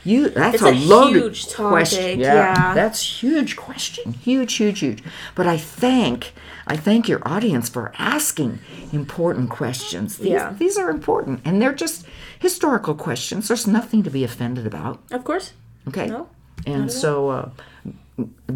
You 0.05 0.29
that's 0.29 0.55
It's 0.55 0.63
a, 0.63 0.71
a 0.71 0.75
loaded 0.75 1.23
huge 1.23 1.49
topic, 1.49 1.69
question. 1.71 2.21
yeah. 2.21 2.73
that's 2.75 3.23
huge 3.23 3.57
question. 3.57 4.13
Huge, 4.15 4.55
huge, 4.55 4.79
huge. 4.81 5.03
But 5.35 5.47
I 5.47 5.57
thank 5.59 6.33
I 6.69 6.77
thank 6.77 7.09
your 7.09 7.21
audience 7.27 7.69
for 7.69 7.93
asking 7.99 8.59
important 8.93 9.51
questions. 9.51 10.17
These, 10.19 10.31
Yeah. 10.31 10.55
these 10.59 10.79
are 10.79 10.91
important, 10.91 11.41
and 11.45 11.61
they're 11.61 11.73
just 11.75 12.07
historical 12.39 12.95
questions. 12.95 13.49
There's 13.49 13.67
nothing 13.67 14.03
to 14.05 14.11
be 14.11 14.25
offended 14.25 14.67
about. 14.67 15.01
Of 15.13 15.23
course. 15.25 15.53
Okay. 15.89 16.07
No, 16.09 16.29
and 16.67 16.91
so 16.91 17.29
uh, 17.31 17.49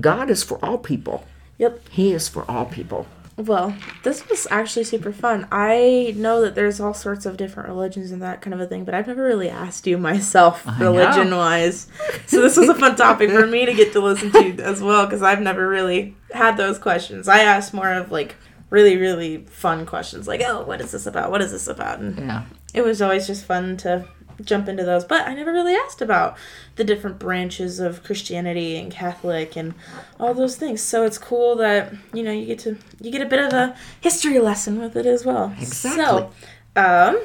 God 0.00 0.30
is 0.30 0.42
for 0.42 0.58
all 0.64 0.78
people. 0.78 1.24
Yep. 1.60 1.88
He 1.90 2.12
is 2.12 2.28
for 2.28 2.50
all 2.50 2.64
people. 2.64 3.06
Well, 3.36 3.74
this 4.02 4.28
was 4.28 4.46
actually 4.50 4.84
super 4.84 5.12
fun. 5.12 5.46
I 5.52 6.12
know 6.16 6.40
that 6.42 6.54
there's 6.54 6.78
all 6.80 6.92
sorts 6.92 7.24
of 7.24 7.36
different 7.36 7.68
religions 7.68 8.10
and 8.10 8.20
that 8.22 8.42
kind 8.42 8.52
of 8.52 8.60
a 8.60 8.66
thing, 8.66 8.84
but 8.84 8.94
I've 8.94 9.06
never 9.06 9.22
really 9.24 9.48
asked 9.48 9.86
you 9.86 9.96
myself, 9.98 10.66
religion 10.78 11.34
wise. 11.34 11.86
So 12.26 12.40
this 12.42 12.56
was 12.56 12.68
a 12.68 12.74
fun 12.74 12.96
topic 12.96 13.30
for 13.30 13.46
me 13.46 13.64
to 13.66 13.72
get 13.74 13.92
to 13.92 14.00
listen 14.00 14.30
to 14.32 14.62
as 14.62 14.82
well, 14.82 15.06
because 15.06 15.22
I've 15.22 15.40
never 15.40 15.66
really 15.68 16.16
had 16.32 16.56
those 16.56 16.78
questions. 16.78 17.28
I 17.28 17.40
asked 17.40 17.72
more 17.72 17.92
of 17.92 18.10
like 18.12 18.36
really, 18.68 18.96
really 18.98 19.38
fun 19.46 19.86
questions, 19.86 20.28
like, 20.28 20.42
oh, 20.44 20.62
what 20.64 20.80
is 20.80 20.92
this 20.92 21.06
about? 21.06 21.30
What 21.30 21.40
is 21.42 21.50
this 21.52 21.66
about? 21.66 21.98
And 22.00 22.18
Yeah. 22.18 22.44
it 22.74 22.82
was 22.82 23.00
always 23.00 23.26
just 23.26 23.44
fun 23.46 23.76
to 23.78 24.06
jump 24.44 24.68
into 24.68 24.84
those 24.84 25.04
but 25.04 25.26
i 25.26 25.34
never 25.34 25.52
really 25.52 25.74
asked 25.74 26.00
about 26.00 26.36
the 26.76 26.84
different 26.84 27.18
branches 27.18 27.78
of 27.80 28.02
christianity 28.02 28.76
and 28.76 28.90
catholic 28.92 29.56
and 29.56 29.74
all 30.18 30.32
those 30.34 30.56
things 30.56 30.80
so 30.80 31.04
it's 31.04 31.18
cool 31.18 31.56
that 31.56 31.92
you 32.12 32.22
know 32.22 32.32
you 32.32 32.46
get 32.46 32.58
to 32.58 32.76
you 33.00 33.10
get 33.10 33.20
a 33.22 33.26
bit 33.26 33.38
of 33.38 33.52
a 33.52 33.76
history 34.00 34.38
lesson 34.38 34.80
with 34.80 34.96
it 34.96 35.06
as 35.06 35.24
well 35.24 35.52
Exactly. 35.60 36.02
so 36.04 36.30
um 36.76 37.20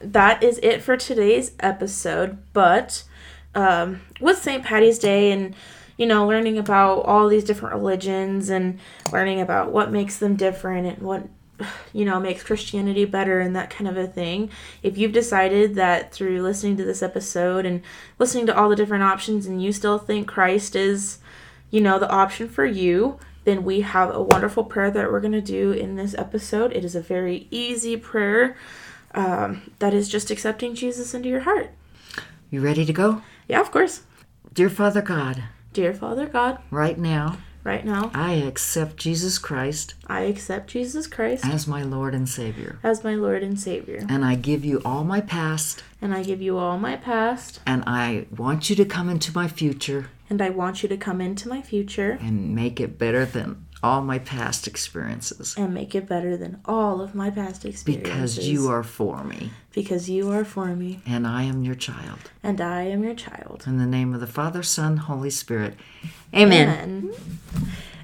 that 0.00 0.42
is 0.42 0.58
it 0.62 0.82
for 0.82 0.96
today's 0.96 1.52
episode 1.60 2.38
but 2.52 3.02
um 3.54 4.00
with 4.20 4.38
st 4.38 4.62
patty's 4.64 4.98
day 4.98 5.32
and 5.32 5.54
you 5.96 6.06
know 6.06 6.26
learning 6.28 6.58
about 6.58 7.00
all 7.00 7.28
these 7.28 7.42
different 7.44 7.74
religions 7.74 8.48
and 8.50 8.78
learning 9.12 9.40
about 9.40 9.72
what 9.72 9.90
makes 9.90 10.18
them 10.18 10.36
different 10.36 10.86
and 10.86 10.98
what 10.98 11.26
you 11.92 12.04
know 12.04 12.20
makes 12.20 12.42
christianity 12.42 13.04
better 13.04 13.40
and 13.40 13.54
that 13.56 13.70
kind 13.70 13.88
of 13.88 13.96
a 13.96 14.06
thing. 14.06 14.50
If 14.82 14.96
you've 14.98 15.12
decided 15.12 15.74
that 15.74 16.12
through 16.12 16.42
listening 16.42 16.76
to 16.76 16.84
this 16.84 17.02
episode 17.02 17.66
and 17.66 17.82
listening 18.18 18.46
to 18.46 18.56
all 18.56 18.68
the 18.68 18.76
different 18.76 19.04
options 19.04 19.46
and 19.46 19.62
you 19.62 19.72
still 19.72 19.98
think 19.98 20.28
christ 20.28 20.76
is 20.76 21.18
you 21.70 21.80
know 21.80 21.98
the 21.98 22.10
option 22.10 22.48
for 22.48 22.64
you 22.64 23.18
then 23.44 23.64
we 23.64 23.80
have 23.80 24.14
a 24.14 24.22
wonderful 24.22 24.62
prayer 24.64 24.90
that 24.90 25.10
we're 25.10 25.20
going 25.20 25.32
to 25.32 25.40
do 25.40 25.72
in 25.72 25.96
this 25.96 26.14
episode. 26.18 26.70
It 26.72 26.84
is 26.84 26.94
a 26.94 27.00
very 27.00 27.48
easy 27.50 27.96
prayer 27.96 28.58
um, 29.14 29.72
that 29.78 29.94
is 29.94 30.06
just 30.06 30.30
accepting 30.30 30.74
jesus 30.74 31.14
into 31.14 31.30
your 31.30 31.40
heart. 31.40 31.70
You 32.50 32.60
ready 32.60 32.84
to 32.84 32.92
go? 32.92 33.22
yeah 33.48 33.60
of 33.60 33.70
course. 33.70 34.02
Dear 34.52 34.68
Father 34.68 35.02
God, 35.02 35.44
dear 35.72 35.94
father 35.94 36.26
god. 36.26 36.58
right 36.70 36.98
now 36.98 37.38
right 37.64 37.84
now. 37.84 38.10
I 38.14 38.34
accept 38.34 38.96
Jesus 38.96 39.38
Christ 39.38 39.94
i 40.06 40.22
accept 40.22 40.70
jesus 40.70 41.06
christ 41.06 41.44
as 41.44 41.66
my 41.66 41.82
Lord 41.82 42.14
and 42.14 42.28
Savior. 42.28 42.78
as 42.82 43.04
my 43.04 43.14
lord 43.14 43.42
and 43.42 43.58
savior. 43.60 44.04
And 44.08 44.24
I 44.24 44.34
give 44.34 44.64
you 44.64 44.80
all 44.84 45.04
my 45.04 45.20
past, 45.20 45.82
and 46.00 46.14
i 46.14 46.22
give 46.22 46.40
you 46.40 46.58
all 46.58 46.78
my 46.78 46.96
past. 46.96 47.60
And 47.66 47.84
I 47.86 48.26
want 48.34 48.70
you 48.70 48.76
to 48.76 48.84
come 48.84 49.08
into 49.08 49.32
my 49.34 49.48
future 49.48 50.08
and 50.30 50.42
I 50.42 50.50
want 50.50 50.82
you 50.82 50.88
to 50.88 50.96
come 50.96 51.20
into 51.20 51.48
my 51.48 51.62
future 51.62 52.18
and 52.20 52.54
make 52.54 52.80
it 52.80 52.98
better 52.98 53.24
than 53.24 53.64
all 53.82 54.02
my 54.02 54.18
past 54.18 54.66
experiences. 54.66 55.54
and 55.56 55.72
make 55.72 55.94
it 55.94 56.08
better 56.08 56.36
than 56.36 56.60
all 56.64 57.00
of 57.00 57.14
my 57.14 57.30
past 57.30 57.64
experiences. 57.64 58.36
Because 58.36 58.48
you 58.48 58.68
are 58.68 58.82
for 58.82 59.22
me, 59.24 59.50
because 59.72 60.08
you 60.10 60.30
are 60.32 60.44
for 60.44 60.66
me, 60.74 61.00
and 61.06 61.26
I 61.26 61.42
am 61.44 61.62
your 61.62 61.74
child. 61.76 62.30
and 62.42 62.60
I 62.60 62.82
am 62.82 63.04
your 63.04 63.14
child. 63.14 63.64
In 63.66 63.78
the 63.78 63.86
name 63.86 64.14
of 64.14 64.20
the 64.20 64.26
Father, 64.26 64.62
Son, 64.62 64.96
Holy 64.96 65.30
Spirit. 65.30 65.74
Amen. 66.34 66.68
Amen. 66.68 67.14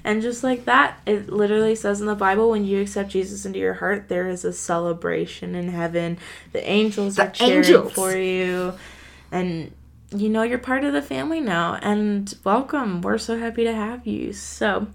And 0.03 0.21
just 0.21 0.43
like 0.43 0.65
that, 0.65 0.99
it 1.07 1.29
literally 1.29 1.73
says 1.73 1.99
in 1.99 2.05
the 2.05 2.13
Bible 2.15 2.51
when 2.51 2.63
you 2.63 2.79
accept 2.81 3.09
Jesus 3.09 3.43
into 3.43 3.57
your 3.57 3.73
heart, 3.73 4.07
there 4.07 4.29
is 4.29 4.45
a 4.45 4.53
celebration 4.53 5.55
in 5.55 5.69
heaven. 5.69 6.19
The 6.51 6.63
angels 6.69 7.15
The 7.15 7.23
are 7.25 7.31
cheering 7.31 7.57
angels. 7.65 7.93
for 7.93 8.15
you. 8.15 8.73
And 9.31 9.71
you 10.15 10.29
know 10.29 10.43
you're 10.43 10.59
part 10.59 10.83
of 10.83 10.93
the 10.93 11.01
family 11.01 11.41
now. 11.41 11.79
And 11.81 12.31
welcome. 12.43 13.01
We're 13.01 13.17
so 13.17 13.39
happy 13.39 13.63
to 13.63 13.73
have 13.73 14.05
you. 14.05 14.31
So 14.31 14.85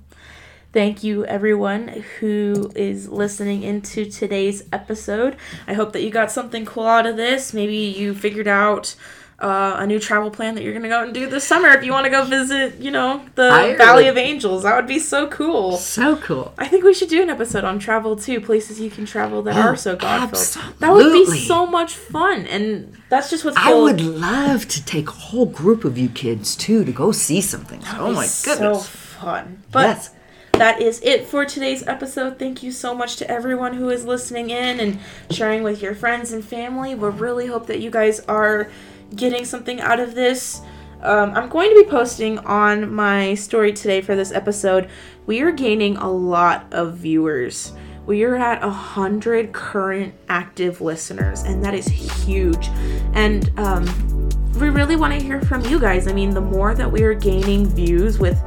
thank 0.72 1.02
you 1.02 1.24
everyone 1.26 2.04
who 2.20 2.70
is 2.74 3.08
listening 3.08 3.62
into 3.62 4.04
today's 4.04 4.64
episode. 4.72 5.36
I 5.66 5.74
hope 5.74 5.92
that 5.92 6.02
you 6.02 6.10
got 6.10 6.30
something 6.30 6.64
cool 6.64 6.86
out 6.86 7.06
of 7.06 7.16
this. 7.16 7.52
Maybe 7.52 7.76
you 7.76 8.14
figured 8.14 8.48
out 8.48 8.94
uh, 9.40 9.76
a 9.78 9.86
new 9.86 9.98
travel 9.98 10.30
plan 10.30 10.54
that 10.54 10.62
you're 10.62 10.74
gonna 10.74 10.86
go 10.88 10.98
out 10.98 11.04
and 11.04 11.14
do 11.14 11.26
this 11.28 11.44
summer 11.44 11.68
if 11.70 11.82
you 11.82 11.92
want 11.92 12.04
to 12.04 12.10
go 12.10 12.24
visit, 12.24 12.76
you 12.76 12.90
know, 12.90 13.24
the 13.36 13.44
Ireland. 13.44 13.78
Valley 13.78 14.06
of 14.08 14.18
Angels. 14.18 14.64
That 14.64 14.76
would 14.76 14.86
be 14.86 14.98
so 14.98 15.28
cool. 15.28 15.78
So 15.78 16.16
cool. 16.16 16.52
I 16.58 16.68
think 16.68 16.84
we 16.84 16.92
should 16.92 17.08
do 17.08 17.22
an 17.22 17.30
episode 17.30 17.64
on 17.64 17.78
travel 17.78 18.16
too, 18.16 18.40
places 18.42 18.78
you 18.80 18.90
can 18.90 19.06
travel 19.06 19.40
that 19.42 19.56
Oh, 19.56 19.60
are 19.60 19.76
so 19.76 19.96
God 19.96 20.26
filled. 20.30 20.78
That 20.80 20.92
would 20.92 21.10
be 21.12 21.24
so 21.24 21.66
much 21.66 21.94
fun, 21.94 22.46
and 22.48 22.94
that's 23.08 23.30
just 23.30 23.44
what's 23.46 23.56
I 23.56 23.72
would 23.72 24.00
love 24.02 24.68
to 24.68 24.84
take 24.84 25.08
a 25.08 25.12
whole 25.12 25.46
group 25.46 25.84
of 25.86 25.96
you 25.96 26.10
kids 26.10 26.54
too 26.54 26.84
to 26.84 26.92
go 26.92 27.10
see 27.10 27.40
something. 27.40 27.80
Oh 27.94 28.12
my 28.12 28.28
goodness. 28.44 28.58
so 28.58 28.74
fun. 28.76 29.62
But 29.72 29.86
yes. 29.96 30.10
That 30.60 30.82
is 30.82 31.00
it 31.02 31.24
for 31.24 31.46
today's 31.46 31.86
episode. 31.86 32.38
Thank 32.38 32.62
you 32.62 32.70
so 32.70 32.94
much 32.94 33.16
to 33.16 33.30
everyone 33.30 33.72
who 33.72 33.88
is 33.88 34.04
listening 34.04 34.50
in 34.50 34.78
and 34.78 34.98
sharing 35.30 35.62
with 35.62 35.80
your 35.80 35.94
friends 35.94 36.32
and 36.32 36.44
family. 36.44 36.94
We 36.94 37.08
really 37.08 37.46
hope 37.46 37.66
that 37.68 37.80
you 37.80 37.90
guys 37.90 38.20
are 38.28 38.70
getting 39.16 39.46
something 39.46 39.80
out 39.80 40.00
of 40.00 40.14
this. 40.14 40.60
Um, 41.00 41.30
I'm 41.30 41.48
going 41.48 41.70
to 41.70 41.82
be 41.82 41.88
posting 41.88 42.40
on 42.40 42.92
my 42.92 43.32
story 43.36 43.72
today 43.72 44.02
for 44.02 44.14
this 44.14 44.32
episode. 44.32 44.90
We 45.24 45.40
are 45.40 45.50
gaining 45.50 45.96
a 45.96 46.12
lot 46.12 46.66
of 46.72 46.96
viewers. 46.96 47.72
We 48.04 48.22
are 48.24 48.36
at 48.36 48.62
a 48.62 48.68
hundred 48.68 49.54
current 49.54 50.12
active 50.28 50.82
listeners, 50.82 51.42
and 51.42 51.64
that 51.64 51.72
is 51.72 51.86
huge. 51.86 52.68
And 53.14 53.50
um, 53.58 53.86
we 54.56 54.68
really 54.68 54.96
want 54.96 55.12
to 55.12 55.24
hear 55.24 55.40
from 55.42 55.64
you 55.66 55.78
guys. 55.78 56.06
I 56.06 56.12
mean, 56.12 56.30
the 56.30 56.40
more 56.40 56.74
that 56.74 56.90
we 56.90 57.02
are 57.02 57.14
gaining 57.14 57.66
views 57.66 58.18
with 58.18 58.40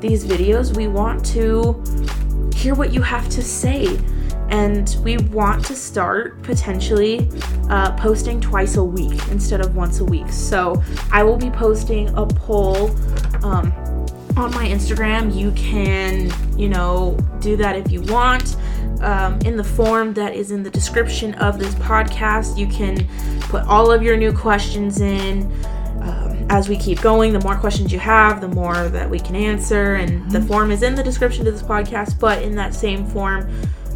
these 0.00 0.24
videos, 0.24 0.76
we 0.76 0.88
want 0.88 1.24
to 1.26 1.82
hear 2.54 2.74
what 2.74 2.92
you 2.92 3.02
have 3.02 3.28
to 3.30 3.42
say. 3.42 3.98
And 4.48 4.96
we 5.04 5.16
want 5.16 5.64
to 5.66 5.76
start 5.76 6.42
potentially 6.42 7.30
uh, 7.68 7.96
posting 7.96 8.40
twice 8.40 8.76
a 8.76 8.82
week 8.82 9.20
instead 9.30 9.60
of 9.60 9.76
once 9.76 10.00
a 10.00 10.04
week. 10.04 10.28
So 10.30 10.82
I 11.12 11.22
will 11.22 11.36
be 11.36 11.50
posting 11.50 12.08
a 12.16 12.26
poll 12.26 12.90
um, 13.44 13.72
on 14.36 14.50
my 14.50 14.66
Instagram. 14.66 15.32
You 15.32 15.52
can, 15.52 16.32
you 16.58 16.68
know, 16.68 17.16
do 17.38 17.56
that 17.58 17.76
if 17.76 17.92
you 17.92 18.00
want. 18.02 18.56
Um, 19.00 19.38
in 19.40 19.56
the 19.56 19.64
form 19.64 20.12
that 20.14 20.34
is 20.34 20.50
in 20.50 20.62
the 20.62 20.70
description 20.70 21.34
of 21.34 21.58
this 21.58 21.74
podcast, 21.76 22.58
you 22.58 22.66
can 22.66 23.08
put 23.42 23.64
all 23.64 23.90
of 23.90 24.02
your 24.02 24.16
new 24.16 24.32
questions 24.32 25.00
in. 25.00 25.50
Um, 26.02 26.46
as 26.50 26.68
we 26.68 26.76
keep 26.76 27.00
going, 27.00 27.32
the 27.32 27.40
more 27.40 27.56
questions 27.56 27.92
you 27.92 27.98
have, 27.98 28.40
the 28.40 28.48
more 28.48 28.88
that 28.88 29.08
we 29.08 29.18
can 29.18 29.36
answer. 29.36 29.94
And 29.94 30.30
the 30.30 30.42
form 30.42 30.70
is 30.70 30.82
in 30.82 30.94
the 30.94 31.02
description 31.02 31.44
to 31.44 31.50
this 31.50 31.62
podcast, 31.62 32.18
but 32.18 32.42
in 32.42 32.54
that 32.56 32.74
same 32.74 33.06
form, 33.06 33.50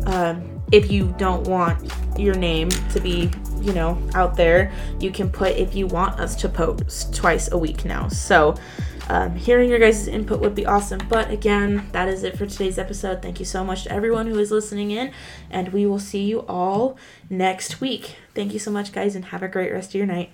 um, 0.06 0.62
if 0.72 0.90
you 0.90 1.14
don't 1.18 1.46
want 1.46 1.92
your 2.18 2.34
name 2.34 2.68
to 2.68 3.00
be, 3.00 3.30
you 3.60 3.72
know, 3.72 3.98
out 4.14 4.36
there, 4.36 4.72
you 5.00 5.10
can 5.10 5.30
put 5.30 5.56
if 5.56 5.74
you 5.74 5.86
want 5.86 6.18
us 6.20 6.34
to 6.36 6.48
post 6.48 7.14
twice 7.14 7.50
a 7.52 7.58
week 7.58 7.84
now. 7.84 8.08
So, 8.08 8.54
um, 9.08 9.36
hearing 9.36 9.68
your 9.68 9.78
guys' 9.78 10.08
input 10.08 10.40
would 10.40 10.54
be 10.54 10.66
awesome. 10.66 11.00
But 11.08 11.30
again, 11.30 11.88
that 11.92 12.08
is 12.08 12.22
it 12.22 12.38
for 12.38 12.46
today's 12.46 12.78
episode. 12.78 13.22
Thank 13.22 13.38
you 13.38 13.44
so 13.44 13.64
much 13.64 13.84
to 13.84 13.92
everyone 13.92 14.26
who 14.26 14.38
is 14.38 14.50
listening 14.50 14.90
in, 14.90 15.12
and 15.50 15.72
we 15.72 15.86
will 15.86 15.98
see 15.98 16.24
you 16.24 16.40
all 16.46 16.96
next 17.28 17.80
week. 17.80 18.16
Thank 18.34 18.52
you 18.52 18.58
so 18.58 18.70
much, 18.70 18.92
guys, 18.92 19.14
and 19.14 19.26
have 19.26 19.42
a 19.42 19.48
great 19.48 19.72
rest 19.72 19.90
of 19.90 19.94
your 19.96 20.06
night. 20.06 20.32